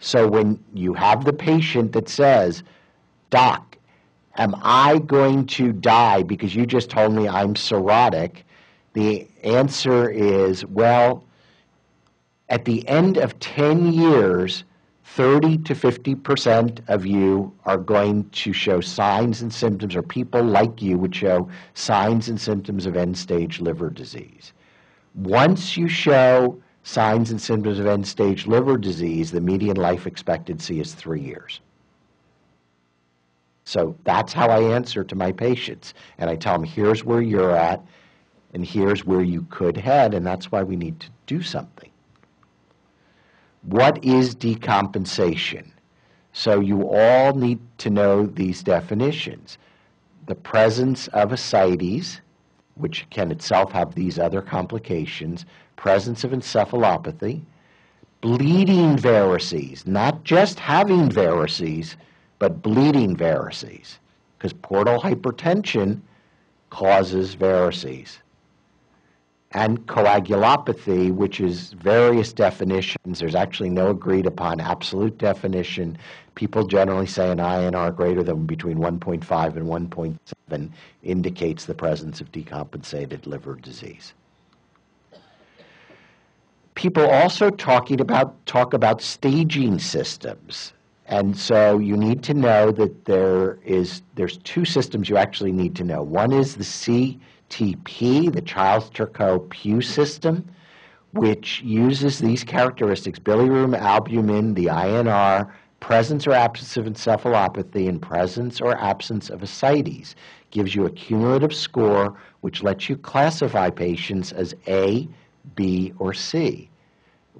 So 0.00 0.26
when 0.26 0.58
you 0.74 0.92
have 0.94 1.24
the 1.24 1.32
patient 1.32 1.92
that 1.92 2.08
says, 2.08 2.64
Doc, 3.30 3.76
am 4.38 4.56
I 4.60 4.98
going 4.98 5.46
to 5.46 5.72
die 5.72 6.24
because 6.24 6.56
you 6.56 6.66
just 6.66 6.90
told 6.90 7.12
me 7.12 7.28
I'm 7.28 7.54
cirrhotic? 7.54 8.38
The 8.94 9.28
answer 9.44 10.10
is, 10.10 10.66
well, 10.66 11.22
at 12.48 12.64
the 12.64 12.88
end 12.88 13.18
of 13.18 13.38
10 13.38 13.92
years, 13.92 14.64
30 15.16 15.56
to 15.56 15.74
50% 15.74 16.86
of 16.88 17.06
you 17.06 17.50
are 17.64 17.78
going 17.78 18.28
to 18.28 18.52
show 18.52 18.82
signs 18.82 19.40
and 19.40 19.50
symptoms, 19.50 19.96
or 19.96 20.02
people 20.02 20.42
like 20.42 20.82
you 20.82 20.98
would 20.98 21.16
show 21.16 21.48
signs 21.72 22.28
and 22.28 22.38
symptoms 22.38 22.84
of 22.84 22.98
end 22.98 23.16
stage 23.16 23.58
liver 23.58 23.88
disease. 23.88 24.52
Once 25.14 25.74
you 25.74 25.88
show 25.88 26.60
signs 26.82 27.30
and 27.30 27.40
symptoms 27.40 27.78
of 27.78 27.86
end 27.86 28.06
stage 28.06 28.46
liver 28.46 28.76
disease, 28.76 29.30
the 29.30 29.40
median 29.40 29.78
life 29.78 30.06
expectancy 30.06 30.80
is 30.80 30.92
three 30.92 31.22
years. 31.22 31.60
So 33.64 33.96
that's 34.04 34.34
how 34.34 34.50
I 34.50 34.60
answer 34.60 35.02
to 35.02 35.14
my 35.14 35.32
patients. 35.32 35.94
And 36.18 36.28
I 36.28 36.36
tell 36.36 36.52
them, 36.52 36.64
here's 36.64 37.04
where 37.04 37.22
you're 37.22 37.56
at, 37.56 37.82
and 38.52 38.66
here's 38.66 39.06
where 39.06 39.22
you 39.22 39.46
could 39.48 39.78
head, 39.78 40.12
and 40.12 40.26
that's 40.26 40.52
why 40.52 40.62
we 40.62 40.76
need 40.76 41.00
to 41.00 41.08
do 41.24 41.40
something. 41.40 41.90
What 43.66 44.04
is 44.04 44.36
decompensation? 44.36 45.66
So 46.32 46.60
you 46.60 46.88
all 46.88 47.34
need 47.34 47.58
to 47.78 47.90
know 47.90 48.26
these 48.26 48.62
definitions. 48.62 49.58
The 50.26 50.36
presence 50.36 51.08
of 51.08 51.32
ascites, 51.32 52.20
which 52.76 53.08
can 53.10 53.32
itself 53.32 53.72
have 53.72 53.96
these 53.96 54.20
other 54.20 54.40
complications, 54.40 55.46
presence 55.74 56.22
of 56.22 56.30
encephalopathy, 56.30 57.42
bleeding 58.20 58.96
varices, 58.96 59.84
not 59.84 60.22
just 60.22 60.60
having 60.60 61.08
varices, 61.08 61.96
but 62.38 62.62
bleeding 62.62 63.16
varices, 63.16 63.98
because 64.38 64.52
portal 64.52 65.00
hypertension 65.00 66.00
causes 66.70 67.34
varices 67.34 68.18
and 69.52 69.86
coagulopathy, 69.86 71.12
which 71.12 71.40
is 71.40 71.72
various 71.72 72.32
definitions. 72.32 73.20
There's 73.20 73.34
actually 73.34 73.70
no 73.70 73.90
agreed 73.90 74.26
upon 74.26 74.60
absolute 74.60 75.16
definition. 75.18 75.96
People 76.34 76.66
generally 76.66 77.06
say 77.06 77.30
an 77.30 77.38
INR 77.38 77.94
greater 77.94 78.22
than 78.22 78.46
between 78.46 78.78
1.5 78.78 79.56
and 79.56 79.66
1.7 79.66 80.70
indicates 81.02 81.64
the 81.64 81.74
presence 81.74 82.20
of 82.20 82.30
decompensated 82.32 83.26
liver 83.26 83.54
disease. 83.54 84.14
People 86.74 87.08
also 87.08 87.48
talking 87.48 88.00
about 88.00 88.44
talk 88.44 88.74
about 88.74 89.00
staging 89.00 89.78
systems. 89.78 90.74
And 91.06 91.38
so 91.38 91.78
you 91.78 91.96
need 91.96 92.22
to 92.24 92.34
know 92.34 92.72
that 92.72 93.04
there 93.04 93.58
is 93.64 94.02
there's 94.16 94.38
two 94.38 94.64
systems 94.64 95.08
you 95.08 95.16
actually 95.16 95.52
need 95.52 95.76
to 95.76 95.84
know. 95.84 96.02
One 96.02 96.32
is 96.32 96.56
the 96.56 96.64
C 96.64 97.18
TP, 97.50 98.32
the 98.32 98.42
Child-Turcotte-Pugh 98.42 99.80
system, 99.80 100.48
which 101.12 101.62
uses 101.62 102.18
these 102.18 102.44
characteristics, 102.44 103.18
bilirubin, 103.18 103.78
albumin, 103.78 104.54
the 104.54 104.66
INR, 104.66 105.50
presence 105.80 106.26
or 106.26 106.32
absence 106.32 106.76
of 106.76 106.84
encephalopathy, 106.86 107.88
and 107.88 108.02
presence 108.02 108.60
or 108.60 108.76
absence 108.78 109.30
of 109.30 109.42
ascites. 109.42 110.14
Gives 110.50 110.74
you 110.74 110.86
a 110.86 110.90
cumulative 110.90 111.54
score 111.54 112.16
which 112.40 112.62
lets 112.62 112.88
you 112.88 112.96
classify 112.96 113.70
patients 113.70 114.32
as 114.32 114.54
A, 114.66 115.08
B, 115.54 115.92
or 115.98 116.12
C. 116.14 116.68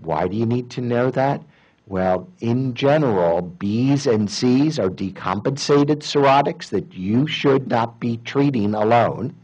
Why 0.02 0.28
do 0.28 0.36
you 0.36 0.46
need 0.46 0.70
to 0.70 0.80
know 0.80 1.10
that? 1.10 1.42
Well, 1.86 2.28
in 2.40 2.74
general, 2.74 3.54
Bs 3.58 4.12
and 4.12 4.30
Cs 4.30 4.78
are 4.78 4.90
decompensated 4.90 6.00
cirrhotics 6.02 6.70
that 6.70 6.92
you 6.94 7.26
should 7.26 7.68
not 7.68 8.00
be 8.00 8.18
treating 8.18 8.74
alone. 8.74 9.34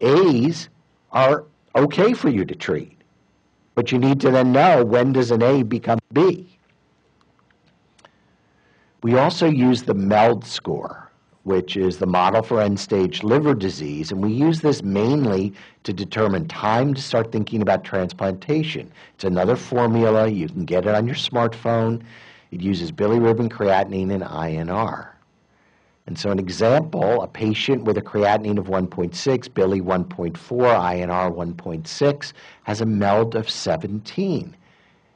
A's 0.00 0.68
are 1.12 1.44
okay 1.74 2.12
for 2.12 2.28
you 2.28 2.44
to 2.44 2.54
treat. 2.54 2.96
But 3.74 3.92
you 3.92 3.98
need 3.98 4.20
to 4.22 4.30
then 4.30 4.52
know 4.52 4.84
when 4.84 5.12
does 5.12 5.30
an 5.30 5.42
A 5.42 5.62
become 5.62 5.98
B. 6.12 6.48
We 9.02 9.16
also 9.16 9.46
use 9.46 9.82
the 9.82 9.94
MELD 9.94 10.44
score, 10.44 11.10
which 11.44 11.76
is 11.76 11.98
the 11.98 12.06
model 12.06 12.42
for 12.42 12.60
end 12.60 12.80
stage 12.80 13.22
liver 13.22 13.54
disease. 13.54 14.10
And 14.10 14.22
we 14.22 14.32
use 14.32 14.62
this 14.62 14.82
mainly 14.82 15.52
to 15.84 15.92
determine 15.92 16.48
time 16.48 16.94
to 16.94 17.02
start 17.02 17.30
thinking 17.30 17.62
about 17.62 17.84
transplantation. 17.84 18.90
It's 19.14 19.24
another 19.24 19.56
formula. 19.56 20.26
You 20.28 20.48
can 20.48 20.64
get 20.64 20.86
it 20.86 20.94
on 20.94 21.06
your 21.06 21.14
smartphone. 21.14 22.02
It 22.50 22.60
uses 22.60 22.90
bilirubin, 22.90 23.50
creatinine, 23.50 24.12
and 24.12 24.22
INR. 24.22 25.08
And 26.06 26.16
so, 26.16 26.30
an 26.30 26.38
example 26.38 27.22
a 27.22 27.26
patient 27.26 27.84
with 27.84 27.98
a 27.98 28.02
creatinine 28.02 28.58
of 28.58 28.66
1.6, 28.66 29.12
bili 29.50 29.80
1.4, 29.80 30.32
INR 30.34 31.34
1.6 31.34 32.32
has 32.62 32.80
a 32.80 32.86
MELD 32.86 33.34
of 33.34 33.50
17. 33.50 34.56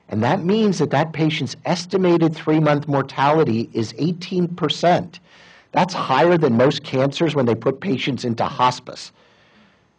And 0.09 0.23
that 0.25 0.43
means 0.43 0.79
that 0.79 0.91
that 0.91 1.13
patient's 1.13 1.55
estimated 1.65 2.35
three 2.35 2.59
month 2.59 2.89
mortality 2.89 3.71
is 3.73 3.93
18%. 3.93 5.21
That's 5.73 5.95
higher 5.95 6.37
than 6.37 6.57
most 6.57 6.83
cancers 6.83 7.37
when 7.37 7.47
they 7.47 7.55
put 7.55 7.81
patients 7.81 8.25
into 8.25 8.45
hospice. 8.45 9.13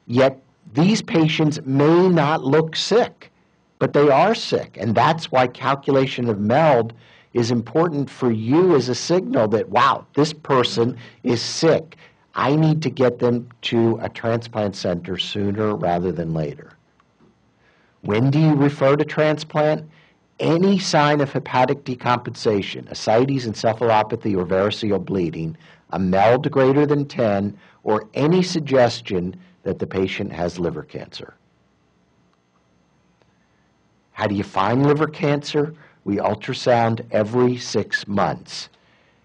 Yet 0.07 0.41
these 0.73 1.01
patients 1.01 1.61
may 1.65 2.09
not 2.09 2.43
look 2.43 2.75
sick, 2.75 3.31
but 3.79 3.93
they 3.93 4.09
are 4.09 4.35
sick. 4.35 4.77
And 4.77 4.93
that's 4.93 5.31
why 5.31 5.47
calculation 5.47 6.27
of 6.27 6.39
MELD 6.39 6.93
is 7.33 7.51
important 7.51 8.09
for 8.09 8.31
you 8.31 8.75
as 8.75 8.89
a 8.89 8.95
signal 8.95 9.47
that, 9.49 9.69
wow, 9.69 10.05
this 10.13 10.33
person 10.33 10.97
is 11.23 11.41
sick. 11.41 11.95
I 12.35 12.55
need 12.55 12.81
to 12.83 12.89
get 12.89 13.19
them 13.19 13.49
to 13.63 13.99
a 14.01 14.09
transplant 14.09 14.75
center 14.75 15.17
sooner 15.17 15.75
rather 15.75 16.11
than 16.11 16.33
later. 16.33 16.73
When 18.01 18.31
do 18.31 18.39
you 18.39 18.53
refer 18.55 18.95
to 18.95 19.05
transplant? 19.05 19.89
any 20.41 20.79
sign 20.79 21.21
of 21.21 21.31
hepatic 21.31 21.85
decompensation, 21.85 22.89
ascites, 22.89 23.45
encephalopathy, 23.45 24.35
or 24.35 24.45
variceal 24.45 25.03
bleeding, 25.03 25.55
a 25.91 25.99
MELD 25.99 26.51
greater 26.51 26.85
than 26.85 27.05
10, 27.05 27.57
or 27.83 28.07
any 28.15 28.41
suggestion 28.41 29.35
that 29.63 29.77
the 29.77 29.87
patient 29.87 30.33
has 30.33 30.59
liver 30.59 30.83
cancer. 30.83 31.35
How 34.13 34.27
do 34.27 34.35
you 34.35 34.43
find 34.43 34.85
liver 34.85 35.07
cancer? 35.07 35.75
We 36.03 36.17
ultrasound 36.17 37.05
every 37.11 37.57
six 37.57 38.07
months. 38.07 38.69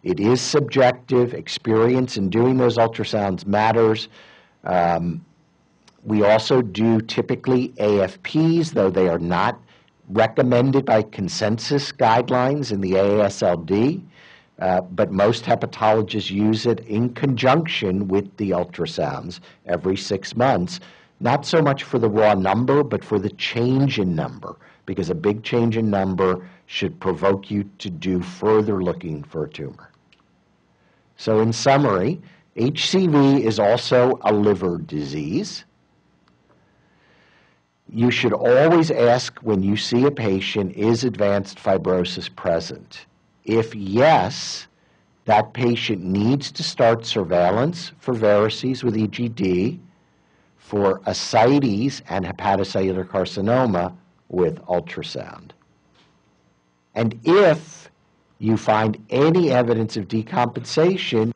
It 0.02 0.20
is 0.20 0.40
subjective. 0.40 1.34
Experience 1.34 2.16
in 2.16 2.28
doing 2.30 2.58
those 2.58 2.76
ultrasounds 2.76 3.46
matters. 3.46 4.08
Um, 4.64 5.24
we 6.04 6.22
also 6.22 6.62
do 6.62 7.00
typically 7.00 7.70
AFPs, 7.70 8.72
though 8.72 8.90
they 8.90 9.08
are 9.08 9.18
not 9.18 9.60
recommended 10.08 10.84
by 10.84 11.02
consensus 11.02 11.90
guidelines 11.90 12.70
in 12.70 12.80
the 12.80 12.92
AASLD, 12.92 14.02
uh, 14.60 14.80
but 14.82 15.10
most 15.10 15.44
hepatologists 15.44 16.30
use 16.30 16.66
it 16.66 16.80
in 16.80 17.12
conjunction 17.14 18.06
with 18.06 18.36
the 18.36 18.50
ultrasounds 18.50 19.40
every 19.66 19.96
six 19.96 20.36
months, 20.36 20.78
not 21.18 21.44
so 21.44 21.60
much 21.60 21.82
for 21.82 21.98
the 21.98 22.08
raw 22.08 22.34
number, 22.34 22.84
but 22.84 23.04
for 23.04 23.18
the 23.18 23.30
change 23.30 23.98
in 23.98 24.14
number, 24.14 24.56
because 24.86 25.10
a 25.10 25.14
big 25.14 25.42
change 25.42 25.76
in 25.76 25.90
number 25.90 26.48
should 26.66 26.98
provoke 27.00 27.50
you 27.50 27.64
to 27.78 27.90
do 27.90 28.20
further 28.20 28.82
looking 28.82 29.22
for 29.22 29.44
a 29.44 29.48
tumor. 29.48 29.90
So, 31.16 31.40
in 31.40 31.52
summary, 31.52 32.20
HCV 32.56 33.40
is 33.40 33.58
also 33.58 34.18
a 34.22 34.32
liver 34.32 34.78
disease 34.78 35.64
you 37.88 38.10
should 38.10 38.32
always 38.32 38.90
ask 38.90 39.38
when 39.40 39.62
you 39.62 39.76
see 39.76 40.04
a 40.04 40.10
patient, 40.10 40.74
is 40.76 41.04
advanced 41.04 41.58
fibrosis 41.58 42.34
present? 42.34 43.06
If 43.44 43.74
yes, 43.74 44.66
that 45.24 45.52
patient 45.52 46.02
needs 46.02 46.50
to 46.52 46.62
start 46.62 47.06
surveillance 47.06 47.92
for 47.98 48.14
varices 48.14 48.82
with 48.82 48.96
EGD, 48.96 49.78
for 50.56 51.00
ascites 51.06 52.02
and 52.08 52.24
hepatocellular 52.24 53.06
carcinoma 53.06 53.96
with 54.28 54.60
ultrasound. 54.64 55.52
And 56.96 57.20
if 57.24 57.90
you 58.38 58.56
find 58.56 59.02
any 59.10 59.52
evidence 59.52 59.96
of 59.96 60.08
decompensation, 60.08 61.32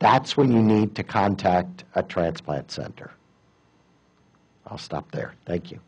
that's 0.00 0.36
when 0.36 0.52
you 0.52 0.60
need 0.60 0.96
to 0.96 1.04
contact 1.04 1.84
a 1.94 2.02
transplant 2.02 2.70
center. 2.70 3.12
I'll 4.66 4.78
stop 4.78 5.10
there. 5.12 5.34
Thank 5.46 5.70
you. 5.70 5.80